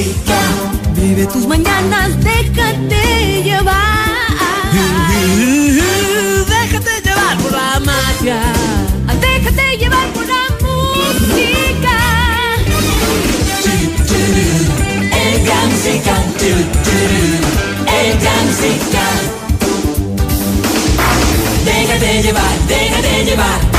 música. 0.00 0.38
Vive 0.94 1.26
tus 1.26 1.46
mañanas, 1.46 2.08
déjate 2.20 3.42
llevar. 3.42 4.72
déjate 6.48 7.02
llevar 7.04 7.36
por 7.38 7.52
la 7.52 7.80
magia. 7.80 8.40
Déjate 9.20 9.76
llevar 9.76 10.08
por 10.12 10.26
la 10.26 10.44
música. 10.60 11.96
El 15.22 15.44
gran 15.44 15.70
El 18.00 18.18
gran 18.20 18.46
Déjate 21.64 22.22
llevar, 22.22 22.58
déjate 22.68 23.24
llevar. 23.24 23.69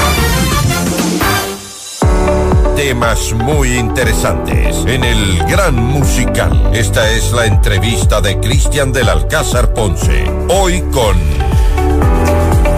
Temas 2.81 3.31
muy 3.33 3.77
interesantes 3.77 4.75
en 4.87 5.03
el 5.03 5.37
Gran 5.47 5.75
Musical. 5.75 6.71
Esta 6.73 7.11
es 7.11 7.31
la 7.31 7.45
entrevista 7.45 8.21
de 8.21 8.39
Cristian 8.39 8.91
del 8.91 9.07
Alcázar 9.07 9.71
Ponce. 9.71 10.23
Hoy 10.49 10.81
con 10.91 11.15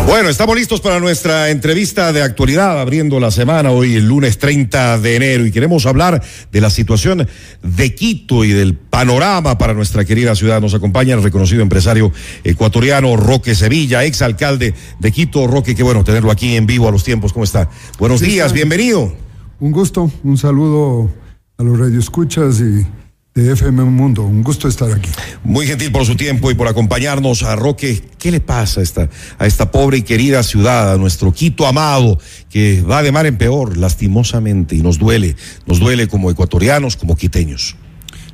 bueno, 0.05 0.27
estamos 0.27 0.57
listos 0.57 0.81
para 0.81 0.99
nuestra 0.99 1.49
entrevista 1.49 2.11
de 2.11 2.21
actualidad, 2.21 2.81
abriendo 2.81 3.21
la 3.21 3.31
semana 3.31 3.71
hoy, 3.71 3.95
el 3.95 4.05
lunes 4.05 4.37
30 4.37 4.99
de 4.99 5.15
enero, 5.15 5.45
y 5.45 5.51
queremos 5.51 5.85
hablar 5.85 6.21
de 6.51 6.61
la 6.61 6.69
situación 6.69 7.25
de 7.63 7.95
Quito 7.95 8.43
y 8.43 8.49
del 8.49 8.75
panorama 8.75 9.57
para 9.57 9.73
nuestra 9.73 10.03
querida 10.03 10.35
ciudad. 10.35 10.59
Nos 10.59 10.73
acompaña 10.73 11.15
el 11.15 11.23
reconocido 11.23 11.61
empresario 11.61 12.11
ecuatoriano 12.43 13.15
Roque 13.15 13.55
Sevilla, 13.55 14.03
exalcalde 14.03 14.73
de 14.99 15.11
Quito. 15.13 15.47
Roque, 15.47 15.73
qué 15.73 15.83
bueno 15.83 16.03
tenerlo 16.03 16.29
aquí 16.29 16.57
en 16.57 16.65
vivo 16.65 16.89
a 16.89 16.91
los 16.91 17.05
tiempos. 17.05 17.31
¿Cómo 17.31 17.45
está? 17.45 17.69
Buenos 17.97 18.19
días, 18.19 18.51
bienvenido. 18.51 19.22
Un 19.63 19.71
gusto, 19.71 20.11
un 20.25 20.37
saludo 20.37 21.09
a 21.57 21.63
los 21.63 21.79
radioescuchas 21.79 22.59
y 22.59 22.85
de 23.33 23.53
FM 23.53 23.85
Mundo. 23.85 24.23
Un 24.23 24.43
gusto 24.43 24.67
estar 24.67 24.91
aquí. 24.91 25.09
Muy 25.41 25.65
gentil 25.65 25.89
por 25.89 26.05
su 26.05 26.17
tiempo 26.17 26.51
y 26.51 26.53
por 26.53 26.67
acompañarnos 26.67 27.43
a 27.43 27.55
Roque. 27.55 28.03
¿Qué 28.19 28.29
le 28.29 28.41
pasa 28.41 28.81
a 28.81 28.83
esta, 28.83 29.09
a 29.37 29.45
esta 29.47 29.71
pobre 29.71 29.99
y 29.99 30.01
querida 30.01 30.43
ciudad, 30.43 30.91
a 30.91 30.97
nuestro 30.97 31.31
Quito 31.31 31.65
amado, 31.65 32.19
que 32.49 32.81
va 32.81 33.01
de 33.03 33.13
mar 33.13 33.25
en 33.25 33.37
peor, 33.37 33.77
lastimosamente, 33.77 34.75
y 34.75 34.81
nos 34.81 34.99
duele, 34.99 35.37
nos 35.65 35.79
duele 35.79 36.09
como 36.09 36.29
ecuatorianos, 36.29 36.97
como 36.97 37.15
quiteños? 37.15 37.77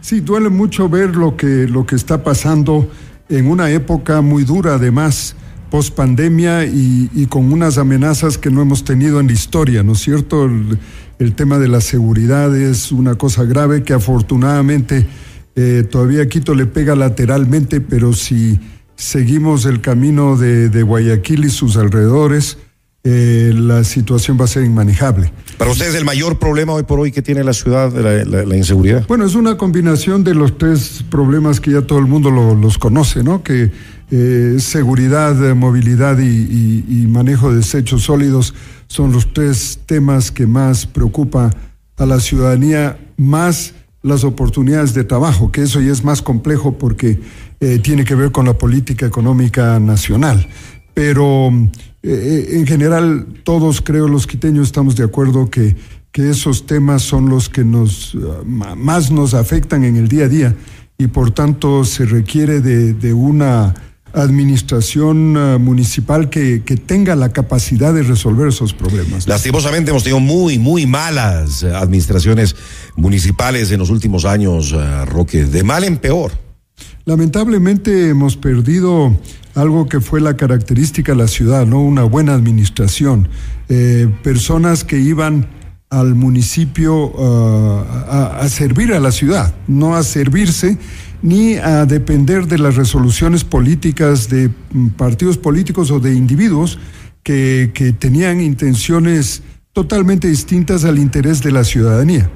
Sí, 0.01 0.21
duele 0.21 0.49
mucho 0.49 0.89
ver 0.89 1.15
lo 1.15 1.37
que, 1.37 1.67
lo 1.67 1.85
que 1.85 1.95
está 1.95 2.23
pasando 2.23 2.89
en 3.29 3.45
una 3.45 3.69
época 3.69 4.21
muy 4.21 4.45
dura, 4.45 4.73
además, 4.73 5.35
post 5.69 5.93
pandemia 5.93 6.65
y, 6.65 7.11
y 7.13 7.27
con 7.27 7.53
unas 7.53 7.77
amenazas 7.77 8.39
que 8.39 8.49
no 8.49 8.63
hemos 8.63 8.83
tenido 8.83 9.19
en 9.19 9.27
la 9.27 9.33
historia, 9.33 9.83
¿no 9.83 9.91
es 9.91 9.99
cierto? 9.99 10.45
El, 10.45 10.79
el 11.19 11.35
tema 11.35 11.59
de 11.59 11.67
la 11.67 11.81
seguridad 11.81 12.55
es 12.55 12.91
una 12.91 13.15
cosa 13.15 13.43
grave 13.43 13.83
que 13.83 13.93
afortunadamente 13.93 15.05
eh, 15.55 15.83
todavía 15.89 16.27
Quito 16.29 16.55
le 16.55 16.65
pega 16.65 16.95
lateralmente, 16.95 17.81
pero 17.81 18.13
si 18.13 18.59
seguimos 18.95 19.65
el 19.65 19.81
camino 19.81 20.37
de, 20.37 20.81
Guayaquil 20.81 21.45
y 21.45 21.49
sus 21.49 21.75
alrededores, 21.75 22.57
eh, 23.03 23.53
la 23.53 23.83
situación 23.83 24.37
va 24.39 24.45
a 24.45 24.47
ser 24.47 24.63
inmanejable. 24.63 25.31
¿Para 25.57 25.71
ustedes 25.71 25.95
el 25.95 26.05
mayor 26.05 26.39
problema 26.39 26.73
hoy 26.73 26.83
por 26.83 26.99
hoy 26.99 27.11
que 27.11 27.21
tiene 27.21 27.43
la 27.43 27.53
ciudad, 27.53 27.93
la, 27.93 28.45
la, 28.45 28.55
inseguridad? 28.55 29.05
Bueno, 29.07 29.25
es 29.25 29.35
una 29.35 29.57
combinación 29.57 30.23
de 30.23 30.33
los 30.35 30.57
tres 30.57 31.03
problemas 31.09 31.59
que 31.59 31.71
ya 31.71 31.81
todo 31.81 31.99
el 31.99 32.05
mundo 32.05 32.31
los 32.31 32.77
conoce, 32.77 33.23
¿no? 33.23 33.43
Que 33.43 33.71
eh, 34.11 34.55
seguridad, 34.59 35.35
movilidad 35.53 36.17
y, 36.17 37.05
manejo 37.07 37.51
de 37.51 37.57
desechos 37.57 38.03
sólidos 38.03 38.55
son 38.89 39.13
los 39.13 39.31
tres 39.33 39.79
temas 39.85 40.31
que 40.31 40.47
más 40.47 40.85
preocupa 40.85 41.51
a 41.95 42.05
la 42.05 42.19
ciudadanía, 42.19 42.99
más 43.17 43.73
las 44.01 44.23
oportunidades 44.23 44.93
de 44.93 45.03
trabajo, 45.03 45.51
que 45.51 45.61
eso 45.61 45.79
ya 45.79 45.91
es 45.91 46.03
más 46.03 46.21
complejo 46.21 46.77
porque 46.77 47.19
eh, 47.59 47.79
tiene 47.79 48.03
que 48.03 48.15
ver 48.15 48.31
con 48.31 48.45
la 48.45 48.57
política 48.57 49.05
económica 49.05 49.79
nacional. 49.79 50.47
Pero 50.93 51.51
eh, 52.01 52.47
en 52.53 52.65
general, 52.65 53.27
todos 53.43 53.81
creo 53.81 54.07
los 54.07 54.25
quiteños 54.25 54.67
estamos 54.67 54.95
de 54.95 55.03
acuerdo 55.03 55.49
que, 55.49 55.75
que 56.11 56.29
esos 56.29 56.65
temas 56.65 57.03
son 57.03 57.29
los 57.29 57.47
que 57.47 57.63
nos, 57.63 58.17
más 58.45 59.11
nos 59.11 59.33
afectan 59.35 59.83
en 59.83 59.97
el 59.97 60.07
día 60.07 60.25
a 60.25 60.29
día 60.29 60.55
y 60.97 61.07
por 61.07 61.31
tanto 61.31 61.85
se 61.85 62.05
requiere 62.05 62.59
de, 62.59 62.93
de 62.93 63.13
una 63.13 63.75
administración 64.13 65.35
eh, 65.37 65.57
municipal 65.59 66.29
que, 66.29 66.63
que, 66.63 66.77
tenga 66.77 67.15
la 67.15 67.29
capacidad 67.29 67.93
de 67.93 68.03
resolver 68.03 68.47
esos 68.47 68.73
problemas. 68.73 69.27
Lastimosamente 69.27 69.91
hemos 69.91 70.03
tenido 70.03 70.19
muy, 70.19 70.57
muy 70.57 70.85
malas 70.85 71.63
administraciones 71.63 72.55
municipales 72.95 73.71
en 73.71 73.79
los 73.79 73.89
últimos 73.89 74.25
años, 74.25 74.73
eh, 74.73 75.05
Roque, 75.05 75.45
de 75.45 75.63
mal 75.63 75.83
en 75.83 75.97
peor. 75.97 76.31
Lamentablemente 77.05 78.09
hemos 78.09 78.37
perdido 78.37 79.15
algo 79.55 79.87
que 79.87 79.99
fue 79.99 80.21
la 80.21 80.37
característica 80.37 81.11
de 81.11 81.17
la 81.17 81.27
ciudad, 81.27 81.65
¿no? 81.65 81.81
Una 81.81 82.03
buena 82.03 82.33
administración. 82.33 83.29
Eh, 83.67 84.07
personas 84.23 84.83
que 84.83 84.99
iban 84.99 85.47
al 85.89 86.13
municipio 86.13 87.13
a, 88.07 88.39
a 88.41 88.49
servir 88.49 88.93
a 88.93 88.99
la 88.99 89.11
ciudad, 89.11 89.55
no 89.67 89.95
a 89.95 90.03
servirse 90.03 90.77
ni 91.21 91.55
a 91.55 91.85
depender 91.85 92.47
de 92.47 92.57
las 92.57 92.75
resoluciones 92.75 93.43
políticas 93.43 94.29
de 94.29 94.49
mm, 94.71 94.89
partidos 94.89 95.37
políticos 95.37 95.91
o 95.91 95.99
de 95.99 96.13
individuos 96.13 96.79
que, 97.23 97.95
tenían 97.99 98.41
intenciones 98.41 99.43
totalmente 99.73 100.27
distintas 100.27 100.83
al 100.83 100.97
interés 100.97 101.43
de 101.43 101.51
la 101.51 101.63
ciudadanía. 101.63 102.29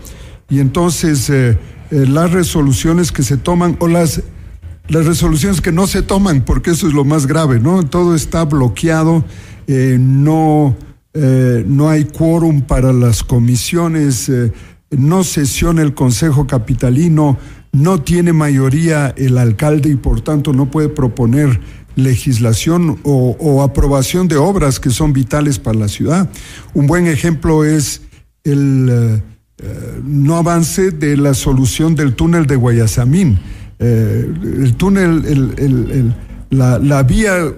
Y 0.50 0.60
entonces 0.60 1.30
eh, 1.30 1.58
eh, 1.90 2.06
las 2.08 2.32
resoluciones 2.32 3.12
que 3.12 3.24
se 3.24 3.38
toman 3.38 3.76
o 3.80 3.88
las, 3.88 4.22
las 4.90 5.06
resoluciones 5.06 5.62
que 5.62 5.72
no 5.72 5.88
se 5.88 6.04
toman, 6.04 6.46
porque 6.46 6.72
eso 6.72 6.88
es 6.88 6.94
lo 6.94 7.06
más 7.06 7.26
grave, 7.26 7.60
¿no? 7.60 7.84
Todo 7.84 8.14
está 8.14 8.46
bloqueado, 8.46 9.24
eh, 9.68 9.98
no, 10.00 10.76
no 11.16 11.90
hay 11.90 12.06
quórum 12.06 12.62
para 12.62 12.92
las 12.92 13.24
comisiones, 13.24 14.32
no 14.90 15.24
sesiona 15.24 15.84
el 15.84 15.94
Consejo 15.94 16.48
Capitalino, 16.48 17.38
no 17.74 18.02
tiene 18.02 18.34
mayoría 18.34 19.14
el 19.18 19.38
alcalde 19.38 19.90
y 19.90 19.96
por 19.96 20.22
tanto 20.22 20.54
no 20.54 20.70
puede 20.72 20.90
proponer 20.90 21.60
legislación 21.96 23.00
o, 23.04 23.62
aprobación 23.64 24.28
de 24.28 24.38
obras 24.38 24.80
que 24.80 24.90
son 24.90 25.12
vitales 25.12 25.60
para 25.60 25.78
la 25.78 25.88
ciudad. 25.88 26.30
Un 26.74 26.88
buen 26.88 27.08
ejemplo 27.08 27.66
es 27.66 28.02
el 28.44 28.90
eh, 28.92 29.22
eh, 29.62 30.02
no 30.04 30.38
avance 30.38 30.92
de 30.92 31.18
la 31.18 31.34
solución 31.34 31.96
del 31.96 32.16
túnel 32.16 32.46
de 32.46 32.56
Guayasamín. 32.56 33.40
Eh, 33.80 34.32
el 34.44 34.76
túnel, 34.76 36.16
la, 36.50 37.04
vía 37.04 37.54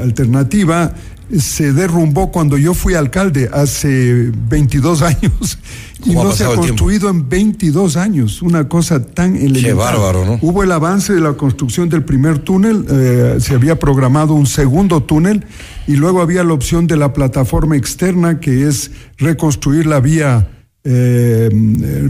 alternativa 0.00 0.94
se 1.38 1.72
derrumbó 1.72 2.30
cuando 2.30 2.58
yo 2.58 2.74
fui 2.74 2.94
alcalde 2.94 3.48
hace 3.52 4.30
22 4.48 5.02
años 5.02 5.58
y 6.04 6.14
no 6.14 6.32
se 6.32 6.44
ha 6.44 6.54
construido 6.54 7.08
en 7.08 7.28
22 7.28 7.96
años, 7.96 8.42
una 8.42 8.68
cosa 8.68 9.04
tan 9.04 9.36
elemental. 9.36 9.62
Qué 9.62 9.72
bárbaro, 9.72 10.26
¿no? 10.26 10.38
Hubo 10.42 10.62
el 10.62 10.72
avance 10.72 11.14
de 11.14 11.20
la 11.20 11.34
construcción 11.34 11.88
del 11.88 12.04
primer 12.04 12.40
túnel, 12.40 12.84
eh, 12.90 13.36
se 13.40 13.54
había 13.54 13.78
programado 13.78 14.34
un 14.34 14.46
segundo 14.46 15.02
túnel 15.02 15.46
y 15.86 15.96
luego 15.96 16.20
había 16.20 16.44
la 16.44 16.52
opción 16.52 16.86
de 16.86 16.96
la 16.96 17.12
plataforma 17.12 17.76
externa 17.76 18.40
que 18.40 18.68
es 18.68 18.90
reconstruir 19.16 19.86
la 19.86 20.00
vía 20.00 20.50
eh, 20.84 21.48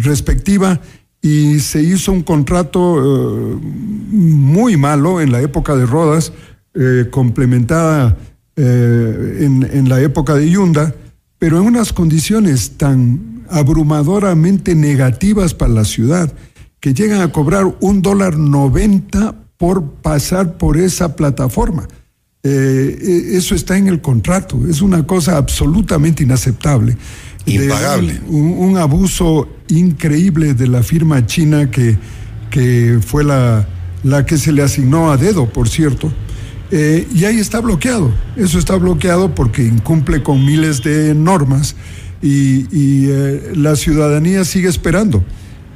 respectiva 0.00 0.80
y 1.20 1.60
se 1.60 1.82
hizo 1.82 2.10
un 2.10 2.22
contrato 2.22 2.98
eh, 2.98 3.58
muy 4.10 4.76
malo 4.76 5.20
en 5.20 5.30
la 5.30 5.40
época 5.40 5.76
de 5.76 5.86
Rodas, 5.86 6.32
complementada 7.10 8.16
eh, 8.56 9.38
en, 9.40 9.88
la 9.88 10.00
época 10.00 10.34
de 10.34 10.50
Yunda, 10.50 10.94
pero 11.38 11.58
en 11.58 11.64
unas 11.64 11.92
condiciones 11.92 12.72
tan 12.76 13.44
abrumadoramente 13.48 14.74
negativas 14.74 15.54
para 15.54 15.72
la 15.72 15.84
ciudad 15.84 16.32
que 16.78 16.92
llegan 16.94 17.20
a 17.20 17.32
cobrar 17.32 17.76
un 17.80 18.02
dólar 18.02 18.36
noventa 18.36 19.34
por 19.56 19.84
pasar 19.84 20.58
por 20.58 20.76
esa 20.76 21.16
plataforma. 21.16 21.88
Eh, 22.42 22.98
eh, 23.00 23.36
eso 23.36 23.54
está 23.54 23.78
en 23.78 23.86
el 23.86 24.00
contrato, 24.00 24.66
es 24.68 24.82
una 24.82 25.06
cosa 25.06 25.36
absolutamente 25.36 26.22
inaceptable. 26.22 26.96
Impagable. 27.46 28.20
Un, 28.28 28.76
abuso 28.76 29.48
increíble 29.68 30.54
de 30.54 30.68
la 30.68 30.82
firma 30.82 31.24
china 31.26 31.70
que, 31.70 31.96
que 32.50 32.98
fue 33.04 33.24
la, 33.24 33.66
la 34.04 34.26
que 34.26 34.36
se 34.36 34.52
le 34.52 34.62
asignó 34.62 35.10
a 35.10 35.16
dedo, 35.16 35.48
por 35.48 35.68
cierto. 35.68 36.12
Eh, 36.74 37.06
y 37.14 37.26
ahí 37.26 37.38
está 37.38 37.60
bloqueado. 37.60 38.10
Eso 38.34 38.58
está 38.58 38.76
bloqueado 38.76 39.34
porque 39.34 39.62
incumple 39.62 40.22
con 40.22 40.42
miles 40.44 40.82
de 40.82 41.14
normas 41.14 41.76
y, 42.22 42.64
eh, 42.72 43.52
la 43.54 43.76
ciudadanía 43.76 44.44
sigue 44.46 44.68
esperando. 44.68 45.22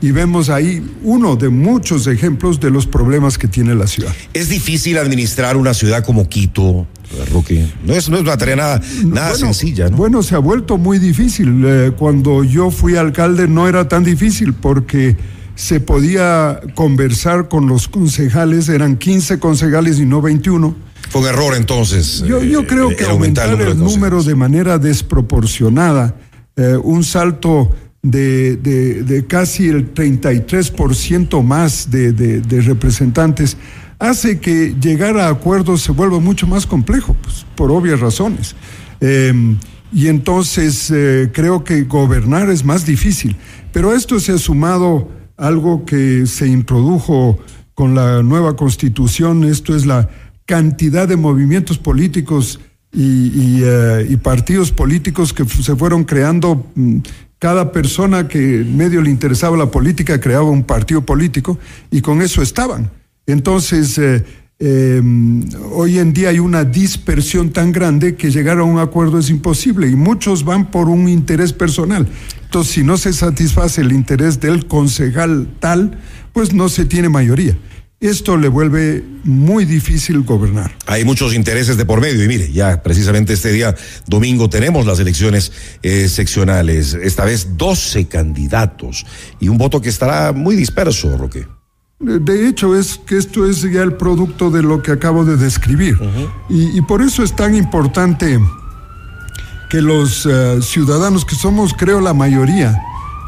Y 0.00 0.10
vemos 0.10 0.48
ahí 0.48 0.82
uno 1.02 1.37
de 1.37 1.50
muchos 1.50 2.06
ejemplos 2.06 2.60
de 2.60 2.70
los 2.70 2.87
problemas 2.87 3.37
que 3.37 3.46
tiene 3.46 3.75
la 3.75 3.87
ciudad. 3.87 4.14
Es 4.32 4.48
difícil 4.48 4.96
administrar 4.98 5.56
una 5.56 5.75
ciudad 5.75 6.02
como 6.04 6.28
Quito, 6.28 6.87
Roque. 7.31 7.66
No 7.84 7.94
es, 7.94 8.08
no 8.08 8.16
es 8.16 8.22
una 8.22 8.37
tarea 8.37 8.56
nada, 8.56 8.82
nada 9.04 9.34
sencilla, 9.34 9.88
¿no? 9.88 9.96
Bueno, 9.96 10.22
se 10.22 10.34
ha 10.34 10.38
vuelto 10.38 10.78
muy 10.78 10.98
difícil. 10.98 11.62
Eh, 11.64 11.93
cuando 11.96 12.43
yo 12.43 12.70
fui 12.70 12.96
alcalde 12.96 13.48
no 13.48 13.69
era 13.69 13.88
tan 13.88 14.04
difícil 14.04 14.54
porque 14.54 15.16
se 15.56 15.81
podía 15.81 16.61
conversar 16.75 17.49
con 17.49 17.67
los 17.67 17.88
concejales, 17.88 18.69
eran 18.69 18.97
15 18.97 19.41
concejales 19.41 19.99
y 19.99 20.05
no 20.06 20.23
21. 20.23 20.76
Fue 21.11 21.23
un 21.23 21.26
error 21.26 21.55
entonces. 21.56 22.23
Yo, 22.26 22.43
yo 22.43 22.61
eh, 22.61 22.67
creo 22.67 22.91
eh, 22.93 22.97
que 22.97 23.05
aumentar 23.05 23.49
el 23.61 23.76
número, 23.79 24.23
de 24.23 24.35
manera 24.37 24.79
desproporcionada, 24.79 26.14
eh, 26.56 26.76
un 26.82 27.03
salto 27.03 27.70
de, 28.03 28.56
de- 28.56 29.03
de 29.03 29.26
casi 29.26 29.69
el 29.69 29.93
33% 29.94 31.43
más 31.43 31.91
de, 31.91 32.12
de- 32.12 32.41
de 32.41 32.61
representantes, 32.61 33.56
hace 33.99 34.38
que 34.38 34.75
llegar 34.81 35.17
a 35.19 35.29
acuerdos 35.29 35.82
se 35.82 35.93
vuelva 35.93 36.20
mucho 36.20 36.47
más 36.47 36.67
complejo, 36.67 37.17
pues, 37.23 37.47
por 37.56 37.70
obvias 37.73 38.00
razones. 38.00 38.55
Eh, 39.00 39.32
y 39.93 40.08
entonces 40.08 40.93
creo 41.32 41.62
que 41.64 41.82
gobernar 41.85 42.50
es 42.50 42.64
más 42.64 42.85
difícil. 42.85 43.37
Pero 43.73 43.94
esto 43.94 44.19
se 44.20 44.32
ha 44.32 44.38
sumado 44.38 45.08
algo 45.37 45.85
que 45.85 46.27
se 46.27 46.49
introdujo 46.49 47.38
con 47.75 47.94
la 47.94 48.23
nueva 48.23 48.56
constitución, 48.56 49.44
esto 49.44 49.77
es 49.77 49.85
la 49.87 50.09
cantidad 50.47 51.06
de 51.06 51.17
movimientos 51.17 51.79
políticos 51.79 52.61
y, 52.93 53.61
eh, 53.62 54.19
partidos 54.23 54.73
políticos 54.73 55.33
que 55.33 55.44
se 55.44 55.77
fueron 55.77 56.05
creando. 56.05 56.65
mm, 56.75 56.99
Cada 57.38 57.71
persona 57.71 58.29
que 58.29 58.65
medio 58.67 59.03
le 59.03 59.11
interesaba 59.11 59.59
la 59.59 59.71
política 59.71 60.19
creaba 60.19 60.49
un 60.49 60.65
partido 60.65 61.03
político 61.03 61.59
y 61.91 62.00
con 62.00 62.23
eso 62.23 62.41
estaban. 62.41 62.91
Entonces, 63.27 63.99
eh, 63.99 64.25
eh, 64.58 65.03
hoy 65.73 65.99
en 65.99 66.14
día 66.14 66.31
hay 66.31 66.38
una 66.38 66.64
dispersión 66.64 67.50
tan 67.50 67.73
grande 67.73 68.17
que 68.17 68.31
llegar 68.31 68.58
a 68.58 68.62
un 68.62 68.79
acuerdo 68.79 69.19
es 69.19 69.29
imposible 69.29 69.88
y 69.88 69.97
muchos 69.97 70.44
van 70.44 70.70
por 70.70 70.88
un 70.88 71.08
interés 71.08 71.53
personal. 71.53 72.08
Entonces, 72.44 72.73
si 72.73 72.82
no 72.82 72.97
se 72.97 73.12
satisface 73.12 73.82
el 73.82 73.93
interés 73.93 74.41
del 74.41 74.67
concejal 74.67 75.49
tal, 75.61 75.99
pues 76.32 76.55
no 76.55 76.69
se 76.70 76.87
tiene 76.87 77.08
mayoría. 77.11 77.56
Esto 78.00 78.37
le 78.37 78.49
vuelve 78.49 79.03
muy 79.25 79.64
difícil 79.64 80.20
gobernar. 80.20 80.75
Hay 80.87 81.05
muchos 81.05 81.35
intereses 81.35 81.76
de 81.76 81.87
por 81.87 82.00
medio 82.00 82.23
y 82.23 82.29
mire, 82.29 82.53
ya 82.53 82.82
precisamente 82.82 83.32
este 83.32 83.53
día 83.53 83.75
domingo 84.06 84.50
tenemos 84.50 84.87
las 84.87 85.00
elecciones 85.00 85.53
eh, 85.82 86.08
seccionales, 86.08 86.94
esta 86.94 87.25
vez 87.25 87.56
12 87.56 88.06
candidatos 88.06 89.06
y 89.41 89.49
un 89.49 89.56
voto 89.56 89.81
que 89.81 89.88
estará 89.88 90.32
muy 90.32 90.56
disperso, 90.56 91.17
Roque. 91.17 91.47
De 91.98 92.46
hecho, 92.46 92.76
es 92.76 92.98
que 92.98 93.16
esto 93.16 93.46
es 93.46 93.62
ya 93.62 93.82
el 93.82 93.94
producto 93.94 94.50
de 94.50 94.62
lo 94.62 94.82
que 94.82 94.93
acabo 94.93 95.25
de 95.25 95.37
describir. 95.37 95.98
y, 96.48 96.76
y 96.76 96.82
por 96.82 97.00
eso 97.00 97.22
es 97.22 97.34
tan 97.34 97.54
importante 97.54 98.38
que 99.70 99.81
los 99.81 100.26
eh, 100.26 100.60
ciudadanos, 100.62 101.25
que 101.25 101.34
somos 101.34 101.72
creo 101.75 102.00
la 102.00 102.12
mayoría, 102.12 102.81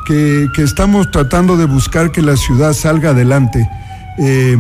que, 0.07 0.49
que 0.55 0.63
estamos 0.63 1.11
tratando 1.11 1.57
de 1.57 1.65
buscar 1.65 2.13
que 2.13 2.23
la 2.23 2.37
ciudad 2.37 2.75
salga 2.75 3.11
adelante, 3.11 3.69
eh, 4.19 4.57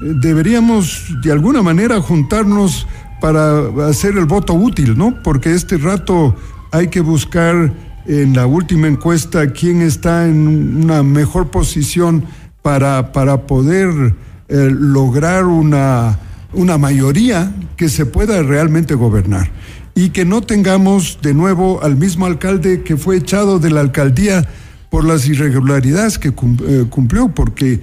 deberíamos 0.00 1.04
de 1.22 1.32
alguna 1.32 1.62
manera 1.62 2.00
juntarnos 2.00 2.86
para 3.20 3.88
hacer 3.88 4.18
el 4.18 4.26
voto 4.26 4.54
útil, 4.54 4.98
¿no? 4.98 5.22
Porque 5.22 5.52
este 5.52 5.78
rato 5.78 6.34
hay 6.72 6.88
que 6.88 7.00
buscar 7.00 7.72
en 8.06 8.34
la 8.34 8.46
última 8.46 8.88
encuesta 8.88 9.52
quién 9.52 9.82
está 9.82 10.26
en 10.26 10.84
una 10.84 11.02
mejor 11.02 11.50
posición 11.50 12.24
para, 12.66 13.12
para 13.12 13.46
poder 13.46 14.16
eh, 14.48 14.68
lograr 14.76 15.44
una, 15.44 16.18
una 16.52 16.76
mayoría 16.78 17.54
que 17.76 17.88
se 17.88 18.06
pueda 18.06 18.42
realmente 18.42 18.96
gobernar 18.96 19.52
y 19.94 20.08
que 20.08 20.24
no 20.24 20.40
tengamos 20.40 21.20
de 21.22 21.32
nuevo 21.32 21.80
al 21.84 21.94
mismo 21.94 22.26
alcalde 22.26 22.82
que 22.82 22.96
fue 22.96 23.18
echado 23.18 23.60
de 23.60 23.70
la 23.70 23.82
alcaldía 23.82 24.44
por 24.90 25.04
las 25.04 25.28
irregularidades 25.28 26.18
que 26.18 26.30
eh, 26.30 26.86
cumplió, 26.90 27.28
porque 27.28 27.82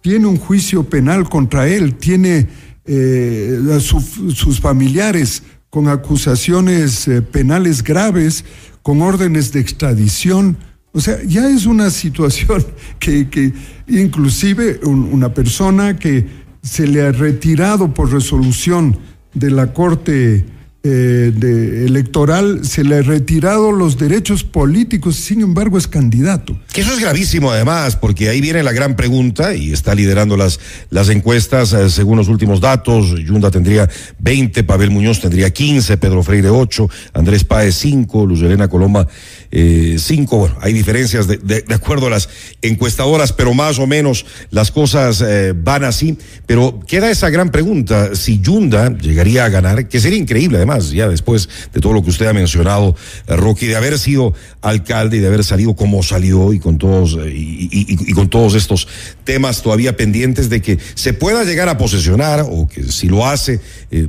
tiene 0.00 0.24
un 0.24 0.38
juicio 0.38 0.84
penal 0.84 1.28
contra 1.28 1.68
él, 1.68 1.96
tiene 1.96 2.48
eh, 2.86 3.58
sus 3.80 4.60
familiares 4.62 5.42
con 5.68 5.88
acusaciones 5.88 7.06
penales 7.32 7.82
graves, 7.84 8.46
con 8.82 9.02
órdenes 9.02 9.52
de 9.52 9.60
extradición. 9.60 10.56
O 10.92 11.00
sea, 11.00 11.22
ya 11.26 11.48
es 11.48 11.64
una 11.66 11.90
situación 11.90 12.64
que, 12.98 13.28
que 13.28 13.52
inclusive 13.88 14.80
un- 14.84 15.08
una 15.12 15.32
persona 15.32 15.96
que 15.98 16.26
se 16.62 16.86
le 16.86 17.02
ha 17.02 17.12
retirado 17.12 17.92
por 17.94 18.12
resolución 18.12 18.98
de 19.34 19.50
la 19.50 19.72
Corte 19.72 20.44
eh, 20.84 21.32
de- 21.34 21.86
electoral, 21.86 22.64
se 22.64 22.82
le 22.82 22.96
ha 22.96 23.02
retirado 23.02 23.70
los 23.72 23.98
derechos 23.98 24.42
políticos, 24.44 25.14
sin 25.16 25.40
embargo 25.40 25.78
es 25.78 25.86
candidato. 25.86 26.58
Que 26.72 26.80
eso 26.80 26.92
es 26.92 27.00
gravísimo 27.00 27.50
además, 27.52 27.94
porque 27.96 28.28
ahí 28.28 28.40
viene 28.40 28.62
la 28.62 28.72
gran 28.72 28.96
pregunta 28.96 29.54
y 29.54 29.72
está 29.72 29.94
liderando 29.94 30.36
las, 30.36 30.58
las 30.90 31.08
encuestas 31.08 31.72
eh, 31.72 31.88
según 31.90 32.18
los 32.18 32.28
últimos 32.28 32.60
datos. 32.60 33.14
Yunda 33.24 33.50
tendría 33.50 33.88
20, 34.18 34.64
Pavel 34.64 34.90
Muñoz 34.90 35.20
tendría 35.20 35.50
15, 35.50 35.96
Pedro 35.98 36.22
Freire 36.22 36.48
8, 36.50 36.88
Andrés 37.14 37.44
Páez 37.44 37.74
5, 37.76 38.26
Luz 38.26 38.40
Elena 38.42 38.68
Coloma 38.68 39.06
5. 39.50 40.38
bueno, 40.38 40.56
hay 40.60 40.72
diferencias 40.72 41.26
de, 41.26 41.36
de- 41.38 41.62
de 41.62 41.74
acuerdo 41.74 42.06
a 42.06 42.10
las 42.10 42.28
encuestadoras, 42.62 43.32
pero 43.32 43.52
más 43.54 43.78
o 43.78 43.86
menos 43.86 44.24
las 44.50 44.70
cosas 44.70 45.22
eh, 45.26 45.52
van 45.54 45.84
así. 45.84 46.16
Pero 46.46 46.80
queda 46.86 47.10
esa 47.10 47.30
gran 47.30 47.50
pregunta, 47.50 48.14
si 48.14 48.40
Yunda 48.40 48.96
llegaría 48.98 49.44
a 49.44 49.48
ganar, 49.48 49.88
que 49.88 50.00
sería 50.00 50.18
increíble 50.18 50.56
además, 50.56 50.71
ya 50.80 51.08
después 51.08 51.48
de 51.72 51.80
todo 51.80 51.92
lo 51.92 52.02
que 52.02 52.10
usted 52.10 52.26
ha 52.26 52.32
mencionado, 52.32 52.96
eh, 53.26 53.36
Rocky, 53.36 53.66
de 53.66 53.76
haber 53.76 53.98
sido 53.98 54.34
alcalde 54.60 55.18
y 55.18 55.20
de 55.20 55.26
haber 55.28 55.44
salido 55.44 55.74
como 55.74 56.02
salió 56.02 56.52
y 56.52 56.58
con 56.58 56.78
todos 56.78 57.18
eh, 57.22 57.30
y, 57.34 57.68
y- 57.70 57.94
y- 57.94 58.10
y 58.10 58.12
con 58.12 58.28
todos 58.28 58.54
estos 58.54 58.88
temas 59.24 59.62
todavía 59.62 59.96
pendientes 59.96 60.48
de 60.50 60.60
que 60.62 60.78
se 60.94 61.12
pueda 61.12 61.44
llegar 61.44 61.68
a 61.68 61.78
posesionar 61.78 62.46
o 62.48 62.66
que 62.68 62.84
si 62.90 63.08
lo 63.08 63.26
hace 63.26 63.60
eh, 63.90 64.08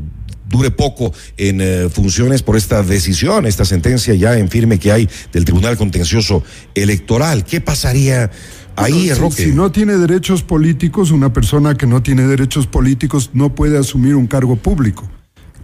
dure 0.49 0.69
poco 0.71 1.11
en 1.37 1.61
eh, 1.61 1.89
funciones 1.91 2.43
por 2.43 2.55
esta 2.57 2.83
decisión, 2.83 3.47
esta 3.47 3.65
sentencia 3.65 4.13
ya 4.13 4.37
en 4.37 4.49
firme 4.49 4.77
que 4.77 4.91
hay 4.91 5.09
del 5.31 5.45
Tribunal 5.45 5.77
Contencioso 5.77 6.43
Electoral. 6.75 7.43
¿Qué 7.43 7.59
pasaría 7.59 8.29
ahí, 8.75 9.11
Roque? 9.13 9.45
Si 9.45 9.51
no 9.51 9.71
tiene 9.71 9.97
derechos 9.97 10.43
políticos, 10.43 11.09
una 11.09 11.33
persona 11.33 11.75
que 11.75 11.87
no 11.87 12.03
tiene 12.03 12.27
derechos 12.27 12.67
políticos 12.67 13.31
no 13.33 13.55
puede 13.55 13.79
asumir 13.79 14.13
un 14.15 14.27
cargo 14.27 14.55
público, 14.55 15.09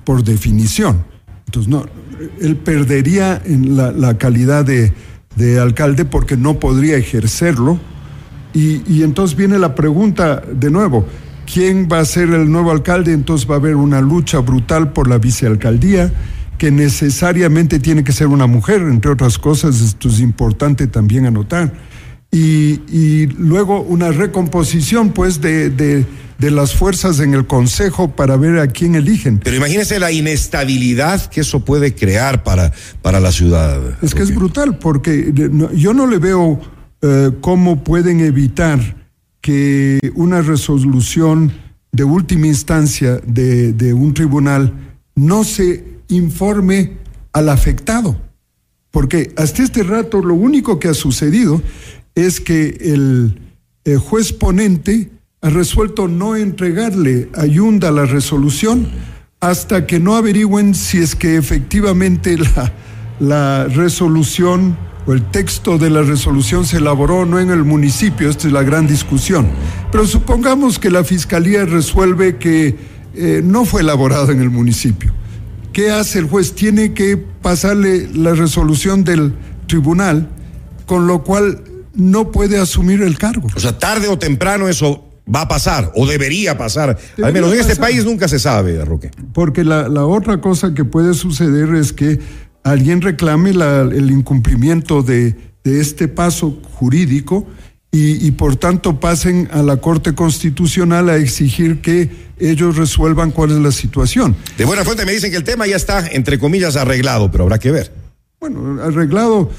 por 0.10 0.24
definición. 0.24 1.06
Entonces, 1.46 1.70
no, 1.70 1.86
él 2.42 2.56
perdería 2.56 3.44
la, 3.46 4.18
calidad 4.18 4.66
de, 4.66 4.92
de 5.36 5.60
alcalde 5.60 6.04
porque 6.04 6.36
no 6.36 6.60
podría 6.60 6.98
ejercerlo. 6.98 7.80
Y, 8.52 9.04
entonces 9.04 9.38
viene 9.38 9.60
la 9.60 9.76
pregunta 9.76 10.42
de 10.52 10.72
nuevo, 10.72 11.06
¿quién 11.46 11.88
va 11.92 12.00
a 12.00 12.06
ser 12.06 12.32
el 12.32 12.52
nuevo 12.52 12.72
alcalde? 12.72 13.14
Entonces 13.14 13.48
va 13.48 13.54
a 13.54 13.58
haber 13.60 13.76
una 13.76 14.02
lucha 14.02 14.40
brutal 14.40 14.94
por 14.94 15.08
la 15.08 15.20
vicealcaldía, 15.20 16.12
que 16.58 16.72
necesariamente 16.72 17.78
tiene 17.78 18.04
que 18.04 18.12
ser 18.12 18.30
una 18.30 18.48
mujer, 18.48 18.82
entre 18.82 19.12
otras 19.12 19.38
cosas, 19.38 19.80
esto 19.80 20.10
es 20.10 20.22
importante 20.22 20.88
también 20.88 21.28
anotar. 21.28 21.72
Y, 22.32 23.28
luego 23.38 23.82
una 23.82 24.10
recomposición, 24.10 25.12
pues, 25.12 25.40
de, 25.40 26.04
de 26.40 26.52
las 26.52 26.74
fuerzas 26.74 27.20
en 27.20 27.34
el 27.34 27.46
Consejo 27.46 28.16
para 28.16 28.38
ver 28.38 28.60
a 28.60 28.68
quién 28.68 28.96
eligen. 28.96 29.40
Pero 29.44 29.58
imagínese 29.58 30.00
la 30.00 30.12
inestabilidad 30.12 31.26
que 31.28 31.42
eso 31.42 31.64
puede 31.66 31.94
crear 31.94 32.44
para, 32.44 32.72
para 33.02 33.20
la 33.20 33.32
ciudad. 33.32 33.80
Es 34.02 34.16
que 34.16 34.24
es 34.24 34.34
brutal, 34.34 34.78
porque 34.80 35.32
no- 35.52 35.72
yo 35.74 35.94
no 35.94 36.08
le 36.08 36.18
veo 36.18 36.60
eh, 37.02 37.32
cómo 37.42 37.84
pueden 37.84 38.22
evitar 38.22 38.80
que 39.42 40.00
una 40.16 40.42
resolución 40.42 41.52
de 41.92 42.04
última 42.04 42.48
instancia 42.48 43.20
de, 43.26 43.74
de 43.74 43.94
un 43.94 44.14
tribunal 44.14 44.74
no 45.16 45.44
se 45.44 45.84
informe 46.10 46.98
al 47.34 47.50
afectado. 47.50 48.20
Porque 48.92 49.34
hasta 49.38 49.64
este 49.64 49.84
rato 49.84 50.22
lo 50.22 50.34
único 50.34 50.80
que 50.80 50.88
ha 50.88 50.94
sucedido 50.94 51.62
es 52.16 52.40
que 52.40 52.78
el, 52.82 53.40
eh, 53.86 53.96
juez 53.98 54.34
ponente 54.34 55.10
ha 55.42 55.50
resuelto 55.50 56.08
no 56.08 56.36
entregarle 56.36 57.30
a 57.34 57.46
Yunda 57.46 57.92
la 57.92 58.06
resolución 58.06 58.88
hasta 59.40 59.88
que 59.88 60.00
no 60.00 60.16
averigüen 60.16 60.76
si 60.76 60.98
es 60.98 61.16
que 61.16 61.38
efectivamente 61.38 62.38
la, 62.38 62.74
la 63.20 63.64
resolución 63.66 64.78
o 65.08 65.14
el 65.14 65.24
texto 65.32 65.78
de 65.78 65.90
la 65.90 66.02
resolución 66.02 66.66
se 66.66 66.78
elaboró 66.78 67.26
no 67.26 67.40
en 67.40 67.52
el 67.52 67.64
municipio, 67.64 68.30
esta 68.30 68.48
es 68.48 68.54
la 68.54 68.64
gran 68.64 68.86
discusión. 68.86 69.48
Pero 69.92 70.06
supongamos 70.06 70.78
que 70.78 70.90
la 70.90 71.06
fiscalía 71.06 71.66
resuelve 71.66 72.38
que 72.38 72.76
eh, 73.16 73.42
no 73.44 73.64
fue 73.64 73.82
elaborado 73.82 74.32
en 74.32 74.42
el 74.42 74.50
municipio. 74.50 75.14
¿Qué 75.72 75.90
hace 75.90 76.20
el 76.20 76.26
juez? 76.26 76.54
Tiene 76.54 76.94
que 76.94 77.16
pasarle 77.16 78.10
la 78.14 78.34
resolución 78.34 79.06
del 79.06 79.34
tribunal, 79.68 80.28
con 80.86 81.08
lo 81.08 81.24
cual 81.24 81.64
no 81.94 82.32
puede 82.32 82.60
asumir 82.60 83.02
el 83.02 83.18
cargo. 83.18 83.48
O 83.56 83.60
sea, 83.60 83.78
tarde 83.78 84.10
o 84.10 84.20
temprano 84.20 84.68
eso 84.68 85.09
va 85.34 85.42
a 85.42 85.48
pasar 85.48 85.92
o 85.96 86.06
debería 86.08 86.58
pasar. 86.58 86.98
Al 87.22 87.34
menos 87.34 87.54
en 87.54 87.60
este 87.60 87.76
país 87.76 88.04
nunca 88.06 88.28
se 88.28 88.40
sabe, 88.40 88.84
Roque. 88.84 89.12
Porque 89.34 89.64
la, 89.64 89.88
la 89.90 90.06
otra 90.06 90.42
cosa 90.42 90.74
que 90.74 90.86
puede 90.86 91.14
suceder 91.14 91.74
es 91.76 91.94
que 91.94 92.20
alguien 92.64 93.02
reclame 93.02 93.54
la- 93.54 93.82
el 93.82 94.12
incumplimiento 94.12 95.02
de, 95.04 95.36
de 95.64 95.80
este 95.82 96.08
paso 96.08 96.60
jurídico 96.74 97.48
y, 97.92 98.26
y 98.28 98.32
por 98.32 98.56
tanto 98.56 99.00
pasen 99.00 99.50
a 99.52 99.64
la 99.64 99.78
Corte 99.78 100.14
Constitucional 100.14 101.10
a 101.10 101.16
exigir 101.18 101.82
que 101.82 102.10
ellos 102.38 102.76
resuelvan 102.78 103.32
cuál 103.32 103.52
es 103.52 103.58
la 103.58 103.72
situación. 103.72 104.36
De 104.58 104.66
buena 104.66 104.84
fuente 104.84 105.06
me 105.06 105.12
dicen 105.12 105.32
que 105.32 105.38
el 105.38 105.44
tema 105.44 105.68
ya 105.68 105.76
está, 105.76 106.08
entre 106.08 106.38
comillas, 106.40 106.76
arreglado, 106.76 107.32
pero 107.32 107.44
habrá 107.46 107.58
que 107.60 107.72
ver. 107.72 107.92
Bueno, 108.40 108.82
arreglado, 108.82 109.50